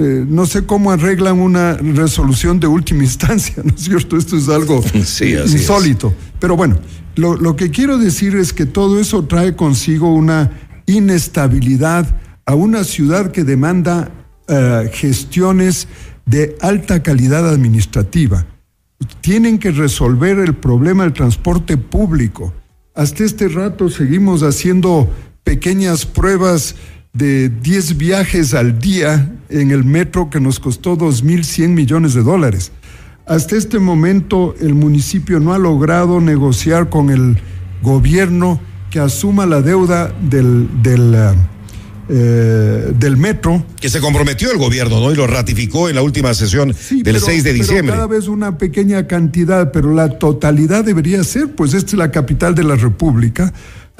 eh, 0.00 0.24
no 0.26 0.46
sé 0.46 0.64
cómo 0.64 0.90
arreglan 0.90 1.38
una 1.38 1.74
resolución 1.74 2.58
de 2.58 2.66
última 2.66 3.02
instancia, 3.04 3.62
¿no 3.62 3.74
es 3.74 3.82
cierto? 3.82 4.16
Esto 4.16 4.36
es 4.36 4.48
algo 4.48 4.82
Sí, 5.04 5.34
así 5.34 5.34
es. 5.34 5.52
insólito. 5.52 6.12
Pero 6.38 6.56
bueno, 6.56 6.78
lo, 7.16 7.36
lo 7.36 7.54
que 7.54 7.70
quiero 7.70 7.98
decir 7.98 8.34
es 8.34 8.52
que 8.52 8.66
todo 8.66 8.98
eso 8.98 9.26
trae 9.26 9.54
consigo 9.54 10.12
una 10.12 10.50
inestabilidad 10.86 12.16
a 12.46 12.54
una 12.54 12.82
ciudad 12.84 13.30
que 13.30 13.44
demanda 13.44 14.10
eh, 14.48 14.90
gestiones 14.92 15.86
de 16.26 16.56
alta 16.60 17.02
calidad 17.02 17.48
administrativa. 17.48 18.46
Tienen 19.20 19.58
que 19.58 19.70
resolver 19.70 20.38
el 20.38 20.54
problema 20.54 21.04
del 21.04 21.12
transporte 21.12 21.76
público. 21.76 22.52
Hasta 22.94 23.24
este 23.24 23.48
rato 23.48 23.88
seguimos 23.88 24.42
haciendo 24.42 25.08
pequeñas 25.44 26.06
pruebas 26.06 26.74
de 27.12 27.48
10 27.48 27.96
viajes 27.96 28.54
al 28.54 28.78
día 28.78 29.32
en 29.48 29.70
el 29.70 29.84
metro 29.84 30.30
que 30.30 30.40
nos 30.40 30.60
costó 30.60 30.96
2.100 30.96 31.68
millones 31.68 32.14
de 32.14 32.22
dólares. 32.22 32.72
Hasta 33.26 33.56
este 33.56 33.78
momento 33.78 34.54
el 34.60 34.74
municipio 34.74 35.40
no 35.40 35.52
ha 35.52 35.58
logrado 35.58 36.20
negociar 36.20 36.88
con 36.88 37.10
el 37.10 37.38
gobierno 37.82 38.60
que 38.90 38.98
asuma 39.00 39.46
la 39.46 39.60
deuda 39.62 40.12
del, 40.20 40.68
del, 40.82 41.14
eh, 41.14 41.32
eh, 42.08 42.92
del 42.98 43.16
metro. 43.16 43.64
Que 43.80 43.88
se 43.88 44.00
comprometió 44.00 44.50
el 44.50 44.58
gobierno, 44.58 44.98
¿no? 45.00 45.12
Y 45.12 45.14
lo 45.16 45.26
ratificó 45.28 45.88
en 45.88 45.94
la 45.94 46.02
última 46.02 46.34
sesión 46.34 46.74
Sí, 46.74 46.96
del 47.02 47.14
pero- 47.14 47.26
6 47.26 47.44
de 47.44 47.50
pero 47.52 47.62
diciembre. 47.64 47.94
cada 47.94 48.06
vez 48.08 48.26
una 48.26 48.58
pequeña 48.58 49.06
cantidad, 49.06 49.70
pero 49.70 49.94
la 49.94 50.18
totalidad 50.18 50.84
debería 50.84 51.22
ser, 51.22 51.54
pues 51.54 51.72
esta 51.74 51.90
es 51.92 51.98
la 51.98 52.10
capital 52.10 52.54
de 52.56 52.64
la 52.64 52.74
República. 52.74 53.52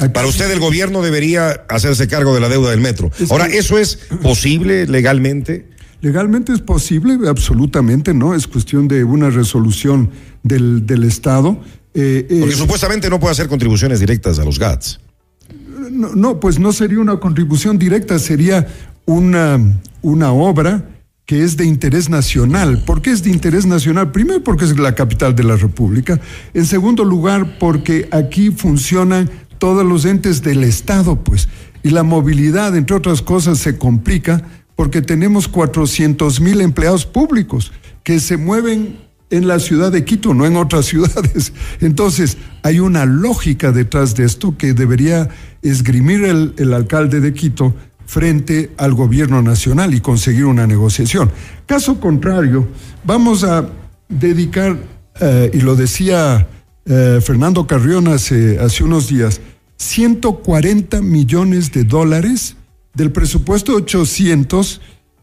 Para 0.08 0.26
usted 0.26 0.50
el 0.50 0.60
gobierno 0.60 1.02
debería 1.02 1.64
hacerse 1.68 2.08
cargo 2.08 2.34
de 2.34 2.40
la 2.40 2.48
deuda 2.48 2.70
del 2.70 2.80
metro. 2.80 3.10
Ahora, 3.28 3.46
¿eso 3.46 3.78
es 3.78 3.96
posible 4.22 4.86
legalmente? 4.86 5.68
Legalmente 6.00 6.52
es 6.52 6.60
posible, 6.60 7.18
absolutamente, 7.28 8.14
¿no? 8.14 8.34
Es 8.34 8.46
cuestión 8.46 8.88
de 8.88 9.04
una 9.04 9.28
resolución 9.28 10.10
del, 10.42 10.86
del 10.86 11.04
Estado. 11.04 11.60
Eh, 11.92 12.26
eh, 12.30 12.36
Porque 12.40 12.56
supuestamente 12.56 13.10
no 13.10 13.20
puede 13.20 13.32
hacer 13.32 13.48
contribuciones 13.48 14.00
directas 14.00 14.38
a 14.38 14.44
los 14.44 14.58
GATS. 14.58 15.00
no, 15.90 16.14
no, 16.14 16.40
pues 16.40 16.58
no 16.58 16.72
sería 16.72 17.00
una 17.00 17.20
contribución 17.20 17.78
directa, 17.78 18.18
sería 18.18 18.66
una, 19.04 19.60
una 20.00 20.32
obra 20.32 20.84
que 21.26 21.44
es 21.44 21.56
de 21.56 21.64
interés 21.64 22.08
nacional. 22.08 22.82
¿Por 22.84 23.02
qué 23.02 23.10
es 23.10 23.22
de 23.22 23.30
interés 23.30 23.64
nacional? 23.64 24.10
Primero 24.10 24.42
porque 24.42 24.64
es 24.64 24.76
la 24.76 24.94
capital 24.94 25.36
de 25.36 25.44
la 25.44 25.56
República. 25.56 26.20
En 26.54 26.66
segundo 26.66 27.04
lugar, 27.04 27.58
porque 27.60 28.08
aquí 28.10 28.50
funcionan 28.50 29.30
todos 29.60 29.86
los 29.86 30.04
entes 30.04 30.42
del 30.42 30.64
Estado, 30.64 31.22
pues. 31.22 31.48
Y 31.84 31.90
la 31.90 32.02
movilidad, 32.02 32.76
entre 32.76 32.96
otras 32.96 33.22
cosas, 33.22 33.58
se 33.58 33.78
complica 33.78 34.42
porque 34.74 35.02
tenemos 35.02 35.46
400 35.46 36.40
mil 36.40 36.60
empleados 36.60 37.06
públicos 37.06 37.70
que 38.02 38.18
se 38.18 38.36
mueven 38.36 38.98
en 39.28 39.46
la 39.46 39.60
ciudad 39.60 39.92
de 39.92 40.04
Quito, 40.04 40.34
no 40.34 40.46
en 40.46 40.56
otras 40.56 40.86
ciudades. 40.92 41.52
Entonces, 41.80 42.38
hay 42.62 42.80
una 42.80 43.06
lógica 43.06 43.70
detrás 43.70 44.16
de 44.16 44.24
esto 44.24 44.56
que 44.58 44.74
debería 44.74 45.28
esgrimir 45.62 46.24
el, 46.24 46.54
el 46.56 46.72
alcalde 46.72 47.20
de 47.20 47.32
Quito 47.32 47.74
frente 48.06 48.72
al 48.76 48.94
gobierno 48.94 49.40
nacional 49.40 49.94
y 49.94 50.00
conseguir 50.00 50.46
una 50.46 50.66
negociación. 50.66 51.30
Caso 51.66 52.00
contrario, 52.00 52.66
vamos 53.04 53.44
a 53.44 53.68
dedicar, 54.08 54.76
eh, 55.20 55.50
y 55.54 55.60
lo 55.60 55.76
decía 55.76 56.48
eh, 56.86 57.20
Fernando 57.22 57.66
Carrión 57.68 58.08
hace, 58.08 58.58
hace 58.58 58.82
unos 58.82 59.08
días, 59.08 59.40
140 59.80 61.00
millones 61.00 61.72
de 61.72 61.84
dólares 61.84 62.54
del 62.92 63.12
presupuesto 63.12 63.74
800 63.74 64.82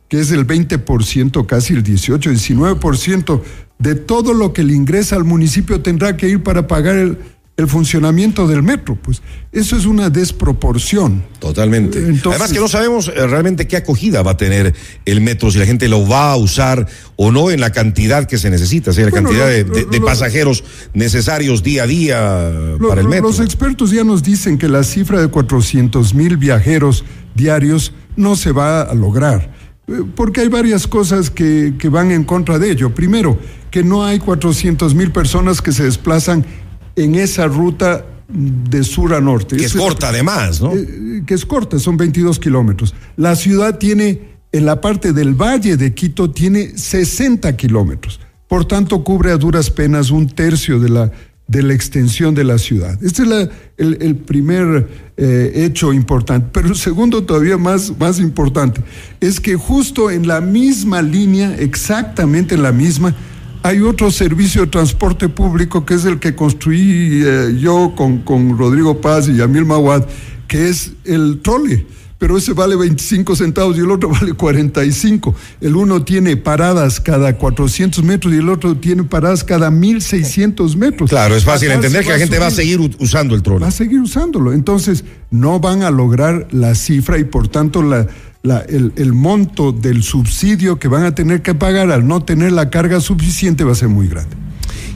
que 0.10 0.20
es 0.20 0.32
el 0.32 0.48
20%, 0.48 1.46
casi 1.46 1.74
el 1.74 1.84
18, 1.84 2.32
19% 2.32 3.42
de 3.78 3.96
todo 3.96 4.34
lo 4.34 4.54
que 4.54 4.64
le 4.64 4.74
ingresa 4.74 5.16
al 5.16 5.26
municipio 5.26 5.82
tendrá 5.82 6.18
que 6.18 6.30
ir 6.30 6.44
para 6.44 6.66
pagar 6.66 6.96
el, 6.96 7.20
el 7.58 7.68
funcionamiento 7.68 8.48
del 8.48 8.62
metro. 8.62 8.96
Pues 9.02 9.22
eso 9.52 9.76
es 9.76 9.86
una 9.88 10.10
desproporción. 10.12 11.24
Totalmente. 11.40 11.98
Entonces- 11.98 12.28
Además 12.40 12.54
que 12.54 12.60
no 12.60 12.68
sabemos 12.68 13.08
eh, 13.08 13.26
realmente 13.28 13.68
qué 13.68 13.78
acogida 13.78 14.22
va 14.22 14.32
a 14.32 14.38
tener 14.38 14.76
el 15.06 15.22
metro, 15.22 15.50
si 15.50 15.58
la 15.58 15.66
gente 15.66 15.88
lo 15.88 16.08
va 16.08 16.32
a 16.34 16.36
usar 16.38 16.88
o 17.16 17.32
no 17.32 17.50
en 17.50 17.60
la 17.60 17.72
cantidad 17.72 18.26
que 18.28 18.38
se 18.38 18.50
necesita, 18.52 18.92
o 18.92 18.94
sea, 18.94 19.06
la 19.06 19.10
Bueno, 19.12 19.30
cantidad 19.30 19.48
lo- 19.48 19.52
de, 19.52 19.64
de- 19.64 19.86
de 19.86 20.00
lo- 20.00 20.06
pasajeros 20.06 20.64
necesarios 20.94 21.64
día 21.64 21.84
a 21.84 21.88
día 21.88 22.50
Lo- 22.80 22.90
para 22.90 23.02
el 23.02 23.08
metro. 23.08 23.28
Los 23.28 23.40
expertos 23.40 23.90
ya 23.92 24.04
nos 24.04 24.22
dicen 24.24 24.58
que 24.58 24.68
la 24.70 24.84
cifra 24.84 25.20
de 25.20 25.28
400 25.28 26.14
mil 26.14 26.38
viajeros 26.38 27.04
diarios 27.36 27.92
no 28.16 28.36
se 28.36 28.52
va 28.52 28.82
a 28.84 28.94
lograr, 28.94 29.52
eh, 29.88 29.94
porque 30.16 30.42
hay 30.42 30.48
varias 30.48 30.86
cosas 30.88 31.30
que, 31.32 31.74
que 31.80 31.90
van 31.90 32.12
en 32.12 32.24
contra 32.24 32.60
de 32.60 32.70
ello. 32.72 32.94
Primero, 32.94 33.40
que 33.72 33.84
no 33.84 34.06
hay 34.06 34.20
400 34.20 34.94
mil 34.96 35.12
personas 35.12 35.62
que 35.62 35.72
se 35.72 35.84
desplazan 35.84 36.46
en 36.98 37.16
esa 37.16 37.48
ruta 37.48 38.06
de 38.30 38.84
sur 38.84 39.14
a 39.14 39.22
norte. 39.22 39.56
que 39.56 39.64
es 39.66 39.74
corta 39.74 40.10
además, 40.10 40.62
¿no? 40.62 40.74
eh, 40.76 41.24
que 41.26 41.34
es 41.34 41.46
corta, 41.46 41.80
son 41.80 41.96
22 41.96 42.40
kilómetros. 42.40 42.94
La 43.16 43.36
ciudad 43.38 43.78
tiene, 43.78 44.36
en 44.52 44.66
la 44.66 44.82
parte 44.82 45.14
del 45.14 45.34
valle 45.34 45.78
de 45.78 45.94
Quito, 45.94 46.30
tiene 46.32 46.78
60 46.78 47.56
kilómetros. 47.56 48.20
Por 48.50 48.66
tanto, 48.66 49.02
cubre 49.04 49.32
a 49.32 49.38
duras 49.38 49.70
penas 49.70 50.10
un 50.12 50.28
tercio 50.28 50.80
de 50.80 50.90
la, 50.90 51.12
de 51.48 51.64
la 51.64 51.74
extensión 51.74 52.36
de 52.36 52.44
la 52.44 52.58
ciudad. 52.58 53.02
Este 53.04 53.22
es 53.24 53.28
la- 53.30 53.50
el, 53.78 53.98
el 54.02 54.16
primer 54.18 54.88
eh, 55.18 55.52
hecho 55.56 55.94
importante. 55.94 56.50
Pero 56.52 56.68
el 56.70 56.76
segundo, 56.76 57.24
todavía 57.24 57.58
más, 57.58 57.94
más 57.98 58.20
importante, 58.20 58.82
es 59.22 59.40
que 59.40 59.56
justo 59.56 60.12
en 60.12 60.28
la 60.28 60.42
misma 60.42 61.02
línea, 61.02 61.56
exactamente 61.58 62.56
en 62.56 62.64
la 62.64 62.72
misma, 62.74 63.16
hay 63.68 63.82
otro 63.82 64.12
servicio 64.12 64.62
de 64.62 64.68
transporte 64.68 65.28
público 65.28 65.86
que 65.86 65.96
es 65.96 66.06
el 66.06 66.20
que 66.20 66.36
construí 66.36 67.22
eh, 67.26 67.58
yo 67.60 67.94
con, 67.98 68.20
con 68.20 68.58
Rodrigo 68.58 69.02
Paz 69.02 69.28
y 69.28 69.36
Yamil 69.36 69.66
Mawad, 69.66 70.06
que 70.48 70.70
es 70.70 70.94
el 71.04 71.42
trole. 71.42 71.86
Pero 72.18 72.38
ese 72.38 72.54
vale 72.54 72.78
25 72.78 73.36
centavos 73.36 73.78
y 73.78 73.82
el 73.82 73.92
otro 73.92 74.10
vale 74.22 74.34
45. 74.34 75.36
El 75.60 75.76
uno 75.76 76.04
tiene 76.06 76.38
paradas 76.38 77.02
cada 77.02 77.38
400 77.38 78.04
metros 78.06 78.34
y 78.34 78.38
el 78.38 78.48
otro 78.48 78.78
tiene 78.78 79.04
paradas 79.04 79.44
cada 79.44 79.70
1600 79.70 80.78
metros. 80.78 81.10
Claro, 81.10 81.36
es 81.36 81.44
fácil 81.44 81.70
entender 81.70 82.06
que 82.06 82.12
la 82.12 82.20
gente 82.20 82.40
va 82.40 82.48
a 82.48 82.52
seguir 82.52 82.80
usando 83.00 83.36
el 83.36 83.44
trono. 83.44 83.60
va 83.60 83.68
a 83.68 83.72
seguir 83.72 84.00
usándolo. 84.00 84.54
Entonces, 84.54 85.04
no 85.30 85.60
van 85.60 85.84
a 85.84 85.92
lograr 85.92 86.48
la 86.52 86.74
cifra 86.74 87.20
y 87.20 87.26
por 87.26 87.50
tanto 87.50 87.84
la, 87.84 88.08
la- 88.48 88.62
el, 88.62 88.94
el 88.96 89.14
monto 89.14 89.72
del 89.72 90.04
subsidio 90.04 90.80
que 90.80 90.88
van 90.88 91.04
a 91.04 91.14
tener 91.14 91.42
que 91.42 91.54
pagar 91.54 91.92
al 91.92 92.08
no 92.08 92.24
tener 92.24 92.52
la 92.52 92.70
carga 92.70 93.00
suficiente 93.02 93.64
va 93.64 93.74
a 93.74 93.76
ser 93.76 93.90
muy 93.90 94.08
grande. 94.08 94.36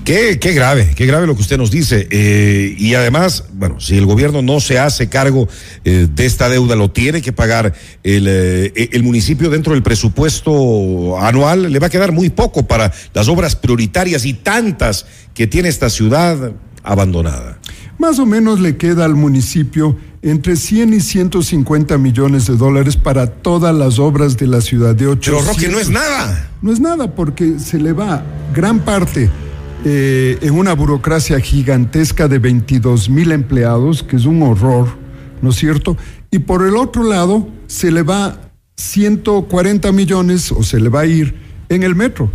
Qué, 0.03 0.39
qué 0.39 0.53
grave, 0.53 0.93
qué 0.95 1.05
grave 1.05 1.27
lo 1.27 1.35
que 1.35 1.41
usted 1.41 1.59
nos 1.59 1.69
dice. 1.69 2.07
Eh, 2.09 2.75
y 2.75 2.95
además, 2.95 3.43
bueno, 3.53 3.79
si 3.79 3.95
el 3.97 4.07
gobierno 4.07 4.41
no 4.41 4.59
se 4.59 4.79
hace 4.79 5.09
cargo 5.09 5.47
eh, 5.85 6.07
de 6.11 6.25
esta 6.25 6.49
deuda, 6.49 6.75
lo 6.75 6.89
tiene 6.89 7.21
que 7.21 7.31
pagar 7.33 7.75
el, 8.01 8.25
eh, 8.27 8.89
el 8.93 9.03
municipio 9.03 9.51
dentro 9.51 9.73
del 9.73 9.83
presupuesto 9.83 11.19
anual, 11.19 11.71
le 11.71 11.77
va 11.77 11.87
a 11.87 11.89
quedar 11.91 12.11
muy 12.13 12.31
poco 12.31 12.65
para 12.65 12.91
las 13.13 13.27
obras 13.27 13.55
prioritarias 13.55 14.25
y 14.25 14.33
tantas 14.33 15.05
que 15.35 15.45
tiene 15.45 15.69
esta 15.69 15.89
ciudad 15.91 16.51
abandonada. 16.81 17.59
Más 17.99 18.17
o 18.17 18.25
menos 18.25 18.59
le 18.59 18.77
queda 18.77 19.05
al 19.05 19.13
municipio 19.13 19.95
entre 20.21 20.55
100 20.55 20.93
y 20.93 20.99
150 20.99 21.97
millones 21.97 22.45
de 22.45 22.55
dólares 22.55 22.95
para 22.95 23.27
todas 23.27 23.73
las 23.75 23.97
obras 23.99 24.37
de 24.37 24.47
la 24.47 24.61
ciudad 24.61 24.95
de 24.95 25.07
8. 25.07 25.31
Pero 25.31 25.45
Roque 25.45 25.67
no 25.69 25.79
es 25.79 25.89
nada. 25.89 26.49
No 26.61 26.71
es 26.71 26.79
nada 26.79 27.15
porque 27.15 27.59
se 27.59 27.79
le 27.79 27.93
va 27.93 28.23
gran 28.53 28.79
parte 28.79 29.29
eh, 29.83 30.37
en 30.41 30.53
una 30.53 30.73
burocracia 30.73 31.39
gigantesca 31.39 32.27
de 32.27 32.37
22 32.37 33.09
mil 33.09 33.31
empleados, 33.31 34.03
que 34.03 34.15
es 34.15 34.25
un 34.25 34.43
horror, 34.43 34.87
¿no 35.41 35.49
es 35.49 35.55
cierto? 35.55 35.97
Y 36.29 36.39
por 36.39 36.67
el 36.67 36.77
otro 36.77 37.03
lado 37.03 37.47
se 37.65 37.91
le 37.91 38.03
va 38.03 38.51
140 38.75 39.91
millones 39.91 40.51
o 40.51 40.61
se 40.61 40.79
le 40.79 40.89
va 40.89 41.01
a 41.01 41.05
ir 41.07 41.35
en 41.69 41.81
el 41.81 41.95
metro. 41.95 42.31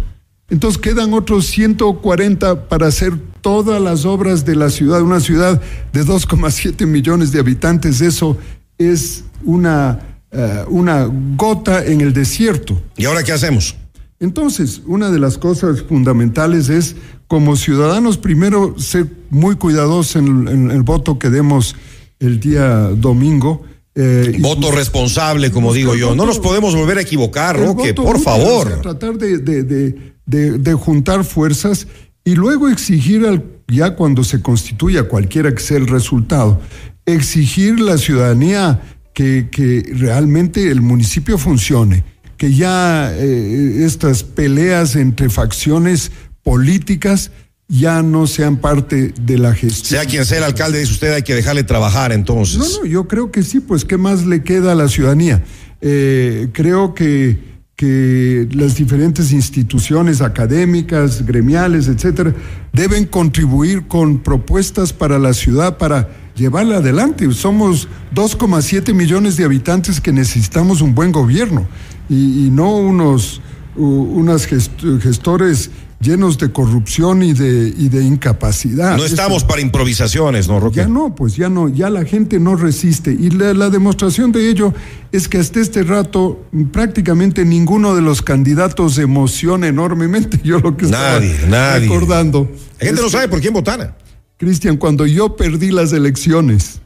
Entonces 0.49 0.81
quedan 0.81 1.12
otros 1.12 1.47
140 1.47 2.69
para 2.69 2.87
hacer 2.87 3.12
todas 3.41 3.81
las 3.81 4.05
obras 4.05 4.45
de 4.45 4.55
la 4.57 4.71
ciudad, 4.71 5.03
una 5.03 5.21
ciudad 5.21 5.61
de 5.93 6.05
2,7 6.05 6.87
millones 6.87 7.33
de 7.33 7.41
habitantes. 7.41 8.00
Eso 8.00 8.37
es 8.79 9.25
una, 9.45 10.19
eh, 10.31 10.65
una 10.69 11.11
gota 11.37 11.85
en 11.85 12.00
el 12.00 12.12
desierto. 12.12 12.81
¿Y 12.97 13.07
ahora 13.07 13.23
qué 13.25 13.33
hacemos? 13.33 13.75
Entonces, 14.21 14.83
una 14.87 15.11
de 15.11 15.19
las 15.19 15.37
cosas 15.37 15.83
fundamentales 15.83 16.69
es, 16.69 16.97
como 17.29 17.57
ciudadanos, 17.57 18.17
primero 18.17 18.79
ser 18.79 19.07
muy 19.31 19.57
cuidadosos 19.57 20.17
en, 20.17 20.47
en 20.49 20.71
el 20.71 20.83
voto 20.83 21.19
que 21.19 21.29
demos 21.29 21.75
el 22.21 22.38
día 22.41 22.88
domingo. 22.97 23.65
eh, 23.95 24.33
y 24.38 24.41
Voto 24.41 24.71
responsable, 24.71 25.50
como 25.50 25.75
digo 25.75 25.95
yo. 25.97 26.15
No 26.15 26.25
nos 26.25 26.38
podemos 26.38 26.75
volver 26.75 26.99
a 26.99 27.03
equivocar, 27.03 27.59
Roque, 27.59 27.93
por 27.95 28.21
favor. 28.21 28.81
tratar 28.81 29.19
de, 29.19 29.38
de- 29.38 29.62
de- 29.65 30.16
de, 30.26 30.59
de 30.59 30.75
juntar 30.75 31.25
fuerzas 31.25 31.87
y 32.25 32.35
luego 32.35 32.68
exigir, 32.68 33.25
al, 33.25 33.45
ya 33.68 33.95
cuando 33.95 34.25
se 34.25 34.42
constituya 34.42 35.04
cualquiera 35.04 35.54
que 35.54 35.62
sea 35.62 35.78
el 35.78 35.87
resultado, 35.87 36.61
exigir 37.06 37.80
la 37.80 37.99
ciudadanía 37.99 38.83
que, 39.14 39.49
que 39.50 39.92
realmente 39.95 40.71
el 40.71 40.83
municipio 40.83 41.38
funcione, 41.38 42.04
que 42.37 42.52
ya 42.52 43.12
eh, 43.14 43.85
estas 43.85 44.25
peleas 44.25 44.97
entre 44.97 45.30
facciones 45.30 46.11
políticas 46.42 47.30
ya 47.68 48.02
no 48.02 48.26
sean 48.26 48.59
parte 48.59 49.12
de 49.21 49.38
la 49.38 49.54
gestión. 49.54 50.00
Sea 50.00 50.04
quien 50.04 50.25
sea 50.25 50.38
el 50.38 50.45
alcalde, 50.45 50.80
dice 50.80 50.92
usted, 50.92 51.12
hay 51.14 51.23
que 51.23 51.35
dejarle 51.35 51.64
trabajar 51.64 52.12
entonces. 52.12 52.59
No, 52.59 52.66
no, 52.83 52.87
yo 52.87 53.09
creo 53.09 53.30
que 53.33 53.42
sí, 53.42 53.61
pues 53.61 53.85
¿qué 53.85 53.97
más 53.97 54.26
le 54.26 54.42
queda 54.42 54.73
a 54.73 54.75
la 54.75 54.88
ciudadanía? 54.88 55.42
Eh, 55.80 56.49
creo 56.52 56.95
que, 56.95 57.56
que 57.76 58.49
las 58.52 58.75
diferentes 58.76 59.33
instituciones 59.33 60.23
académicas, 60.23 61.26
gremiales, 61.26 61.88
etcétera, 61.88 62.35
deben 62.73 63.04
contribuir 63.04 63.87
con 63.87 64.18
propuestas 64.21 64.95
para 64.95 65.18
la 65.18 65.35
ciudad 65.35 65.76
para 65.76 66.09
llevarla 66.35 66.76
adelante. 66.78 67.30
Somos 67.33 67.87
2,7 68.14 68.95
millones 68.95 69.37
de 69.37 69.45
habitantes 69.45 70.00
que 70.00 70.12
necesitamos 70.12 70.80
un 70.80 70.95
buen 70.95 71.12
gobierno 71.12 71.68
y, 72.09 72.49
no 72.50 72.76
unos 72.76 73.40
unas 73.78 74.49
gest- 74.50 75.00
gestores 75.02 75.71
llenos 76.00 76.38
de 76.38 76.53
corrupción 76.53 77.23
y 77.23 77.33
de, 77.33 77.73
y 77.76 77.88
de 77.88 78.05
incapacidad. 78.05 78.91
No 78.97 79.05
Eso- 79.05 79.15
estamos 79.15 79.45
para 79.45 79.61
improvisaciones, 79.61 80.47
¿no, 80.49 80.61
Roque? 80.61 80.76
ya 80.76 80.88
no, 80.88 81.15
pues 81.15 81.37
ya 81.37 81.49
no, 81.49 81.69
ya 81.69 81.88
la 81.91 82.05
gente 82.05 82.38
no 82.38 82.55
resiste. 82.57 83.12
Y 83.12 83.31
la, 83.31 83.55
la 83.55 83.71
demostración 83.71 84.31
de 84.33 84.49
ello 84.50 84.75
es 85.12 85.29
que 85.29 85.38
hasta 85.38 85.61
este 85.61 85.83
rato 85.83 86.45
prácticamente 86.73 87.45
ninguno 87.45 87.95
de 87.95 88.03
los 88.03 88.23
candidatos 88.23 88.99
emociona 88.99 89.69
enormemente. 89.69 90.41
Yo 90.45 90.59
lo 90.61 90.76
que 90.76 90.85
estaba 90.87 91.15
Nadie, 91.15 91.35
nadie. 91.49 91.81
recordando. 91.88 92.50
La 92.81 92.87
gente 92.87 93.03
no 93.03 93.09
sabe 93.11 93.29
por 93.29 93.41
quién 93.41 93.55
votar. 93.55 93.97
Cristian, 94.38 94.76
cuando 94.76 95.07
yo 95.07 95.35
perdí 95.35 95.71
las 95.71 95.95
elecciones, 95.95 96.83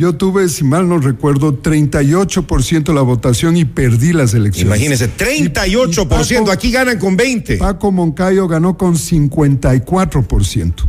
yo 0.00 0.14
tuve, 0.14 0.48
si 0.48 0.62
mal 0.62 0.88
no 0.88 0.98
recuerdo, 0.98 1.60
38% 1.60 2.84
de 2.84 2.94
la 2.94 3.02
votación 3.02 3.56
y 3.56 3.64
perdí 3.64 4.12
las 4.12 4.32
elecciones. 4.32 4.68
Imagínese, 4.78 5.06
Y- 5.06 5.42
y 5.42 5.48
38%, 5.48 6.38
Paco- 6.44 6.52
aquí 6.52 6.70
ganan 6.70 6.98
con 7.00 7.16
20. 7.16 7.56
Paco 7.56 7.90
Moncayo 7.90 8.46
ganó 8.46 8.78
con 8.78 8.96
54%. 8.96 10.88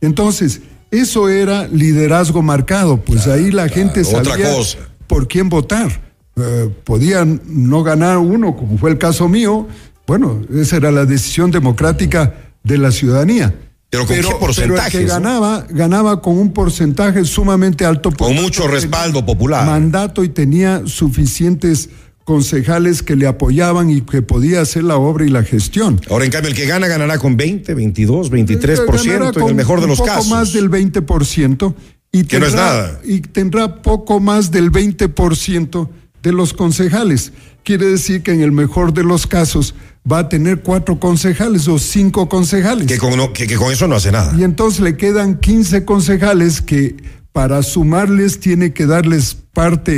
Entonces, 0.00 0.60
eso 0.92 1.28
era 1.28 1.66
liderazgo 1.66 2.40
marcado, 2.40 2.98
pues 2.98 3.26
ahí 3.26 3.50
la 3.50 3.68
gente 3.68 4.02
otra 4.02 4.24
sabía 4.24 4.52
cosa. 4.54 4.78
por 5.08 5.26
quién 5.26 5.48
votar. 5.48 6.00
Eh, 6.36 6.70
podían 6.84 7.40
no 7.48 7.82
ganar 7.82 8.18
uno, 8.18 8.54
como 8.54 8.78
fue 8.78 8.90
el 8.90 8.98
caso 8.98 9.28
mío. 9.28 9.66
Bueno, 10.06 10.42
esa 10.54 10.76
era 10.76 10.92
la 10.92 11.04
decisión 11.04 11.50
democrática 11.50 12.34
de 12.62 12.78
la 12.78 12.92
ciudadanía. 12.92 13.54
Pero 13.90 14.06
¿con 14.06 14.16
qué 14.16 14.22
Pero 14.56 14.76
el 14.76 14.90
que 14.90 15.04
ganaba, 15.04 15.66
ganaba 15.70 16.20
con 16.20 16.38
un 16.38 16.52
porcentaje 16.52 17.24
sumamente 17.24 17.84
alto. 17.84 18.10
Con 18.10 18.34
mucho 18.34 18.66
respaldo 18.66 19.24
popular. 19.24 19.64
Mandato 19.66 20.24
y 20.24 20.28
tenía 20.28 20.82
suficientes 20.86 21.88
concejales 22.24 23.04
que 23.04 23.14
le 23.14 23.28
apoyaban 23.28 23.88
y 23.88 24.00
que 24.00 24.20
podía 24.20 24.60
hacer 24.60 24.82
la 24.82 24.96
obra 24.96 25.24
y 25.24 25.28
la 25.28 25.44
gestión. 25.44 26.00
Ahora, 26.10 26.24
en 26.24 26.32
cambio, 26.32 26.50
el 26.50 26.56
que 26.56 26.66
gana 26.66 26.88
ganará 26.88 27.18
con 27.18 27.36
20, 27.36 27.72
22, 27.74 28.32
23% 28.32 29.04
Ganará 29.06 29.26
en 29.28 29.32
con 29.34 29.48
el 29.48 29.54
mejor 29.54 29.80
de 29.80 29.86
los 29.86 30.00
un 30.00 30.06
poco 30.06 30.16
casos. 30.18 30.30
más 30.32 30.52
del 30.52 30.68
20% 30.68 31.74
y 32.10 32.24
Que 32.24 32.40
no 32.40 32.46
es 32.46 32.52
tendrá, 32.52 32.66
nada. 32.72 33.00
y 33.04 33.20
tendrá 33.20 33.82
poco 33.82 34.18
más 34.18 34.50
del 34.50 34.72
20% 34.72 35.88
de 36.24 36.32
los 36.32 36.52
concejales. 36.52 37.32
Quiere 37.62 37.86
decir 37.86 38.24
que 38.24 38.32
en 38.32 38.40
el 38.40 38.50
mejor 38.50 38.92
de 38.92 39.04
los 39.04 39.28
casos 39.28 39.76
va 40.10 40.20
a 40.20 40.28
tener 40.28 40.62
cuatro 40.62 41.00
concejales 41.00 41.66
o 41.68 41.78
cinco 41.78 42.28
concejales. 42.28 42.86
Que 42.86 42.98
con, 42.98 43.16
no- 43.16 43.32
que- 43.32 43.46
que 43.46 43.56
con 43.56 43.72
eso 43.72 43.88
no 43.88 43.96
hace 43.96 44.12
nada. 44.12 44.34
Y 44.38 44.44
entonces 44.44 44.80
le 44.80 44.96
quedan 44.96 45.38
15 45.40 45.84
concejales 45.84 46.60
que 46.62 46.96
para 47.32 47.62
sumarles 47.62 48.40
tiene 48.40 48.72
que 48.72 48.86
darles 48.86 49.36
parte 49.52 49.92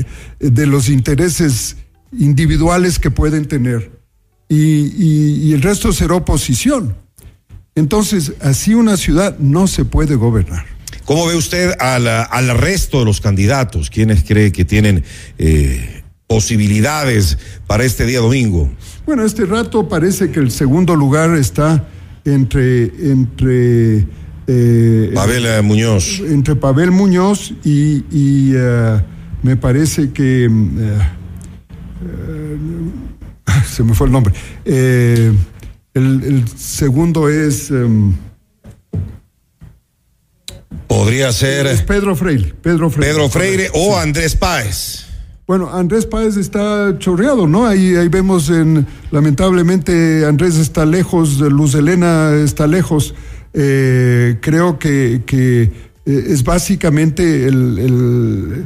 eh, 0.00 0.04
de 0.38 0.66
los 0.66 0.88
intereses 0.88 1.76
individuales 2.16 2.98
que 2.98 3.10
pueden 3.10 3.46
tener. 3.46 3.90
Y, 4.48 4.56
y- 4.56 5.40
y 5.48 5.52
el 5.54 5.62
resto 5.62 5.92
será 5.92 6.14
oposición. 6.14 6.96
Entonces, 7.74 8.32
así 8.40 8.74
una 8.74 8.96
ciudad 8.98 9.38
no 9.38 9.66
se 9.66 9.84
puede 9.86 10.14
gobernar. 10.14 10.66
¿Cómo 11.06 11.26
ve 11.26 11.34
usted 11.36 11.72
al, 11.80 12.06
al 12.06 12.58
resto 12.58 12.98
de 13.00 13.06
los 13.06 13.20
candidatos? 13.20 13.88
¿Quiénes 13.90 14.22
cree 14.24 14.52
que 14.52 14.64
tienen 14.64 15.04
eh, 15.38 16.02
posibilidades 16.26 17.38
para 17.66 17.84
este 17.84 18.04
día 18.06 18.20
domingo? 18.20 18.70
Bueno, 19.06 19.24
este 19.24 19.46
rato 19.46 19.88
parece 19.88 20.30
que 20.30 20.40
el 20.40 20.50
segundo 20.50 20.94
lugar 20.94 21.34
está 21.36 21.88
entre, 22.24 22.84
entre, 23.10 24.06
eh, 24.46 25.10
Pavel 25.14 25.46
eh, 25.46 25.62
Muñoz. 25.62 26.20
entre 26.20 26.54
Pavel 26.54 26.90
Muñoz 26.92 27.52
y, 27.64 28.04
y, 28.10 28.52
eh, 28.54 29.00
me 29.42 29.56
parece 29.56 30.12
que 30.12 30.48
mm, 30.48 30.78
eh, 30.78 30.98
eh, 32.04 32.56
se 33.68 33.82
me 33.82 33.94
fue 33.94 34.06
el 34.06 34.12
nombre. 34.12 34.32
Eh, 34.64 35.32
el, 35.94 36.22
el 36.24 36.48
segundo 36.56 37.28
es, 37.28 37.70
em, 37.70 38.14
Podría 40.86 41.32
ser 41.32 41.66
es 41.66 41.82
Pedro 41.82 42.14
Freire. 42.14 42.54
Pedro 42.62 42.90
Freire. 42.90 43.12
Pedro 43.12 43.28
Freire 43.28 43.70
o 43.74 43.96
Andrés 43.98 44.36
Páez. 44.36 45.06
Bueno, 45.46 45.68
Andrés 45.72 46.06
Páez 46.06 46.36
está 46.36 46.96
chorreado, 46.98 47.48
¿no? 47.48 47.66
Ahí, 47.66 47.96
ahí 47.96 48.08
vemos, 48.08 48.48
en, 48.48 48.86
lamentablemente, 49.10 50.24
Andrés 50.24 50.56
está 50.56 50.86
lejos, 50.86 51.40
Luz 51.40 51.74
Elena 51.74 52.32
está 52.36 52.66
lejos. 52.66 53.14
Eh, 53.52 54.38
creo 54.40 54.78
que, 54.78 55.22
eh, 55.26 55.72
es 56.04 56.44
básicamente 56.44 57.46
el, 57.46 58.64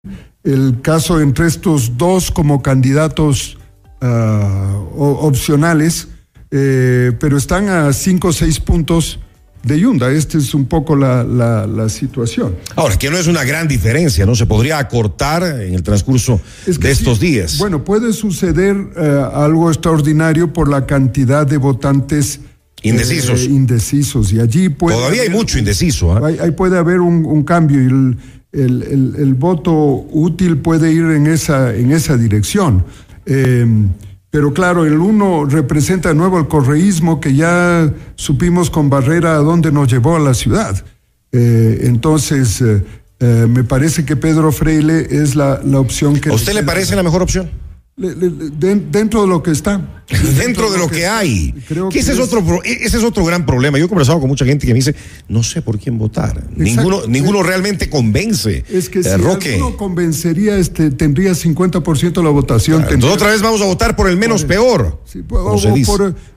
caso 0.82 1.20
entre 1.20 1.46
estos 1.48 1.96
dos 1.96 2.30
como 2.30 2.62
candidatos 2.62 3.58
ah, 4.00 4.78
opcionales, 4.96 6.08
eh, 6.50 7.12
pero 7.18 7.36
están 7.36 7.68
a 7.68 7.92
cinco 7.92 8.28
o 8.28 8.32
seis 8.32 8.60
puntos 8.60 9.18
de 9.66 9.80
Yunda. 9.80 10.10
Esta 10.10 10.38
es 10.38 10.54
un 10.54 10.64
poco 10.66 10.94
la, 10.96 11.24
la- 11.24 11.66
la 11.66 11.88
situación. 11.88 12.54
Ahora, 12.76 12.96
que 12.96 13.10
no 13.10 13.18
es 13.18 13.26
una 13.26 13.44
gran 13.44 13.66
diferencia, 13.68 14.24
¿no? 14.24 14.34
Se 14.34 14.46
podría 14.46 14.78
acortar 14.78 15.42
en 15.62 15.74
el 15.74 15.82
transcurso 15.82 16.40
Es 16.66 16.78
que 16.78 16.88
de 16.88 16.94
sí, 16.94 17.02
estos 17.02 17.20
días. 17.20 17.58
Bueno, 17.58 17.84
puede 17.84 18.12
suceder 18.12 18.76
eh, 18.96 19.24
algo 19.34 19.68
extraordinario 19.70 20.52
por 20.52 20.68
la 20.68 20.86
cantidad 20.86 21.46
de 21.46 21.56
votantes 21.56 22.36
eh, 22.82 22.88
Indecisos. 22.90 23.44
indecisos. 23.44 24.32
Y 24.32 24.40
allí 24.40 24.68
puede. 24.68 24.96
Todavía 24.96 25.22
hay 25.22 25.30
mucho 25.30 25.58
indeciso. 25.58 26.12
¿ah? 26.16 26.26
Ahí, 26.28 26.38
ahí 26.40 26.50
puede 26.52 26.78
haber 26.78 27.00
un, 27.00 27.24
un 27.26 27.42
cambio 27.42 27.82
y 27.82 27.86
el, 27.86 28.16
el- 28.52 28.82
el- 28.84 29.14
el 29.18 29.34
voto 29.34 29.72
útil 30.10 30.58
puede 30.58 30.92
ir 30.92 31.04
en 31.06 31.26
esa, 31.26 31.74
en 31.74 31.90
esa 31.92 32.16
dirección. 32.16 32.84
Pero 34.36 34.52
claro, 34.52 34.84
el 34.84 34.98
uno 34.98 35.46
representa 35.46 36.10
de 36.10 36.14
nuevo 36.14 36.38
el 36.38 36.46
correísmo 36.46 37.20
que 37.20 37.34
ya 37.34 37.90
supimos 38.16 38.68
con 38.68 38.90
Barrera 38.90 39.36
a 39.36 39.38
dónde 39.38 39.72
nos 39.72 39.90
llevó 39.90 40.14
a 40.14 40.18
la 40.18 40.34
ciudad. 40.34 40.84
Eh, 41.32 41.78
entonces, 41.84 42.60
eh, 42.60 42.84
eh, 43.18 43.46
me 43.48 43.64
parece 43.64 44.04
que 44.04 44.14
Pedro 44.14 44.52
Freile 44.52 45.06
es 45.10 45.36
la, 45.36 45.62
la 45.64 45.80
opción 45.80 46.20
que... 46.20 46.28
¿A 46.28 46.34
usted 46.34 46.52
le 46.52 46.64
parece 46.64 46.94
la 46.94 47.02
mejor 47.02 47.22
opción? 47.22 47.50
Le- 47.98 48.14
le- 48.14 48.30
dentro 48.90 49.22
de 49.22 49.26
lo 49.28 49.42
que 49.42 49.50
está. 49.52 49.80
Dentro 50.38 50.70
de 50.70 50.78
lo 50.78 50.86
que 50.86 51.06
hay. 51.06 51.52
Creo 51.66 51.88
Que 51.88 52.00
ese, 52.00 52.12
que 52.12 52.18
es 52.18 52.22
otro, 52.22 52.62
e- 52.62 52.84
ese 52.84 52.98
es 52.98 53.02
otro 53.02 53.24
gran 53.24 53.46
problema. 53.46 53.78
Yo 53.78 53.86
he 53.86 53.88
conversado 53.88 54.20
con 54.20 54.28
mucha 54.28 54.44
gente 54.44 54.66
que 54.66 54.72
me 54.74 54.78
dice, 54.80 54.94
no 55.28 55.42
sé 55.42 55.62
por 55.62 55.78
quién 55.78 55.96
votar. 55.96 56.44
Ninguno, 56.54 57.06
ninguno 57.08 57.42
realmente 57.42 57.88
convence. 57.88 58.64
Es 58.70 58.90
que 58.90 58.98
Eh, 59.00 59.02
si 59.04 59.16
Roque. 59.16 59.54
alguno 59.54 59.76
convencería, 59.78 60.58
este, 60.58 60.90
tendría 60.90 61.32
50% 61.34 62.20
de 62.20 62.22
la 62.22 62.30
votación. 62.30 62.76
Entonces 62.82 62.90
tendría- 63.00 63.14
otra 63.14 63.30
vez 63.30 63.40
vamos 63.40 63.62
a 63.62 63.64
votar 63.64 63.96
por 63.96 64.10
el 64.10 64.18
menos 64.18 64.44
peor. 64.44 65.00
Sí, 65.06 65.20
o- 65.30 65.58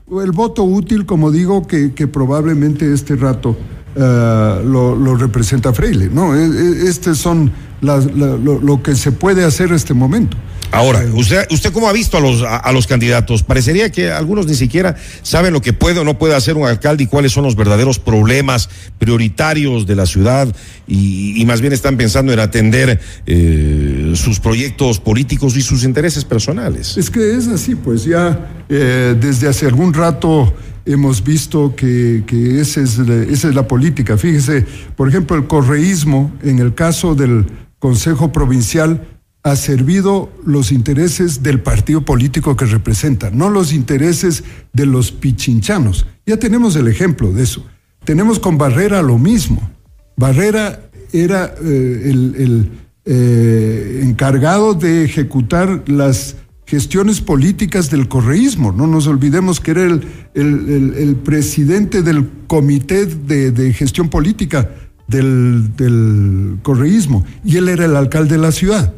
por 0.08 0.24
el 0.24 0.32
voto 0.32 0.64
útil, 0.64 1.04
como 1.04 1.30
digo, 1.30 1.66
que, 1.66 1.92
que 1.92 2.08
probablemente 2.08 2.90
este 2.92 3.16
rato 3.16 3.56
eh, 3.94 4.00
lo, 4.00 4.96
lo 4.96 5.14
representa 5.16 5.72
Freile. 5.74 6.08
No, 6.08 6.34
E- 6.34 6.46
e- 6.46 6.88
este 6.88 7.14
son 7.14 7.52
las- 7.82 8.06
la- 8.16 8.36
lo, 8.36 8.58
lo 8.60 8.82
que 8.82 8.94
se 8.96 9.12
puede 9.12 9.44
hacer 9.44 9.68
en 9.68 9.74
este 9.74 9.92
momento. 9.94 10.36
Ahora, 10.72 11.04
¿usted, 11.14 11.46
¿usted 11.50 11.72
cómo 11.72 11.88
ha 11.88 11.92
visto 11.92 12.16
a 12.16 12.20
los, 12.20 12.42
a, 12.42 12.56
a 12.56 12.72
los 12.72 12.86
candidatos? 12.86 13.42
Parecería 13.42 13.90
que 13.90 14.10
algunos 14.10 14.46
ni 14.46 14.54
siquiera 14.54 14.94
saben 15.22 15.52
lo 15.52 15.60
que 15.60 15.72
puede 15.72 15.98
o 15.98 16.04
no 16.04 16.16
puede 16.16 16.36
hacer 16.36 16.56
un 16.56 16.66
alcalde 16.66 17.04
y 17.04 17.06
cuáles 17.08 17.32
son 17.32 17.42
los 17.42 17.56
verdaderos 17.56 17.98
problemas 17.98 18.68
prioritarios 18.98 19.86
de 19.86 19.96
la 19.96 20.06
ciudad 20.06 20.54
y, 20.86 21.40
y 21.40 21.44
más 21.44 21.60
bien 21.60 21.72
están 21.72 21.96
pensando 21.96 22.32
en 22.32 22.38
atender 22.38 23.00
eh, 23.26 24.12
sus 24.14 24.38
proyectos 24.38 25.00
políticos 25.00 25.56
y 25.56 25.62
sus 25.62 25.82
intereses 25.82 26.24
personales. 26.24 26.96
Es 26.96 27.10
que 27.10 27.34
es 27.36 27.48
así, 27.48 27.74
pues 27.74 28.04
ya 28.04 28.48
eh, 28.68 29.16
desde 29.20 29.48
hace 29.48 29.66
algún 29.66 29.92
rato 29.92 30.54
hemos 30.86 31.24
visto 31.24 31.74
que, 31.74 32.22
que 32.26 32.60
esa, 32.60 32.80
es 32.80 32.96
la, 32.98 33.24
esa 33.24 33.48
es 33.48 33.54
la 33.56 33.66
política. 33.66 34.16
Fíjese, 34.16 34.64
por 34.96 35.08
ejemplo, 35.08 35.36
el 35.36 35.48
correísmo, 35.48 36.32
en 36.44 36.60
el 36.60 36.74
caso 36.74 37.16
del 37.16 37.46
Consejo 37.80 38.30
Provincial, 38.30 39.04
ha 39.42 39.56
servido 39.56 40.30
los 40.44 40.70
intereses 40.70 41.42
del 41.42 41.60
partido 41.60 42.02
político 42.02 42.56
que 42.56 42.66
representa, 42.66 43.30
no 43.30 43.48
los 43.48 43.72
intereses 43.72 44.44
de 44.72 44.86
los 44.86 45.12
pichinchanos. 45.12 46.06
Ya 46.26 46.36
tenemos 46.36 46.76
el 46.76 46.88
ejemplo 46.88 47.32
de 47.32 47.42
eso. 47.42 47.64
Tenemos 48.04 48.38
con 48.38 48.58
Barrera 48.58 49.02
lo 49.02 49.18
mismo. 49.18 49.70
Barrera 50.16 50.90
era 51.12 51.54
eh, 51.62 52.02
el, 52.04 52.70
eh, 53.04 54.00
encargado 54.04 54.74
de 54.74 55.04
ejecutar 55.04 55.84
las 55.88 56.36
gestiones 56.66 57.20
políticas 57.20 57.90
del 57.90 58.08
correísmo. 58.08 58.72
No 58.72 58.86
nos 58.86 59.06
olvidemos 59.06 59.58
que 59.58 59.70
era 59.72 59.84
el, 59.84 61.16
presidente 61.24 62.02
del 62.02 62.28
comité 62.46 63.06
de, 63.06 63.72
gestión 63.72 64.08
política 64.08 64.70
del, 65.08 65.74
del, 65.76 66.58
correísmo 66.62 67.24
y 67.44 67.56
él 67.56 67.68
era 67.68 67.86
el 67.86 67.96
alcalde 67.96 68.36
de 68.36 68.42
la 68.42 68.52
ciudad. 68.52 68.94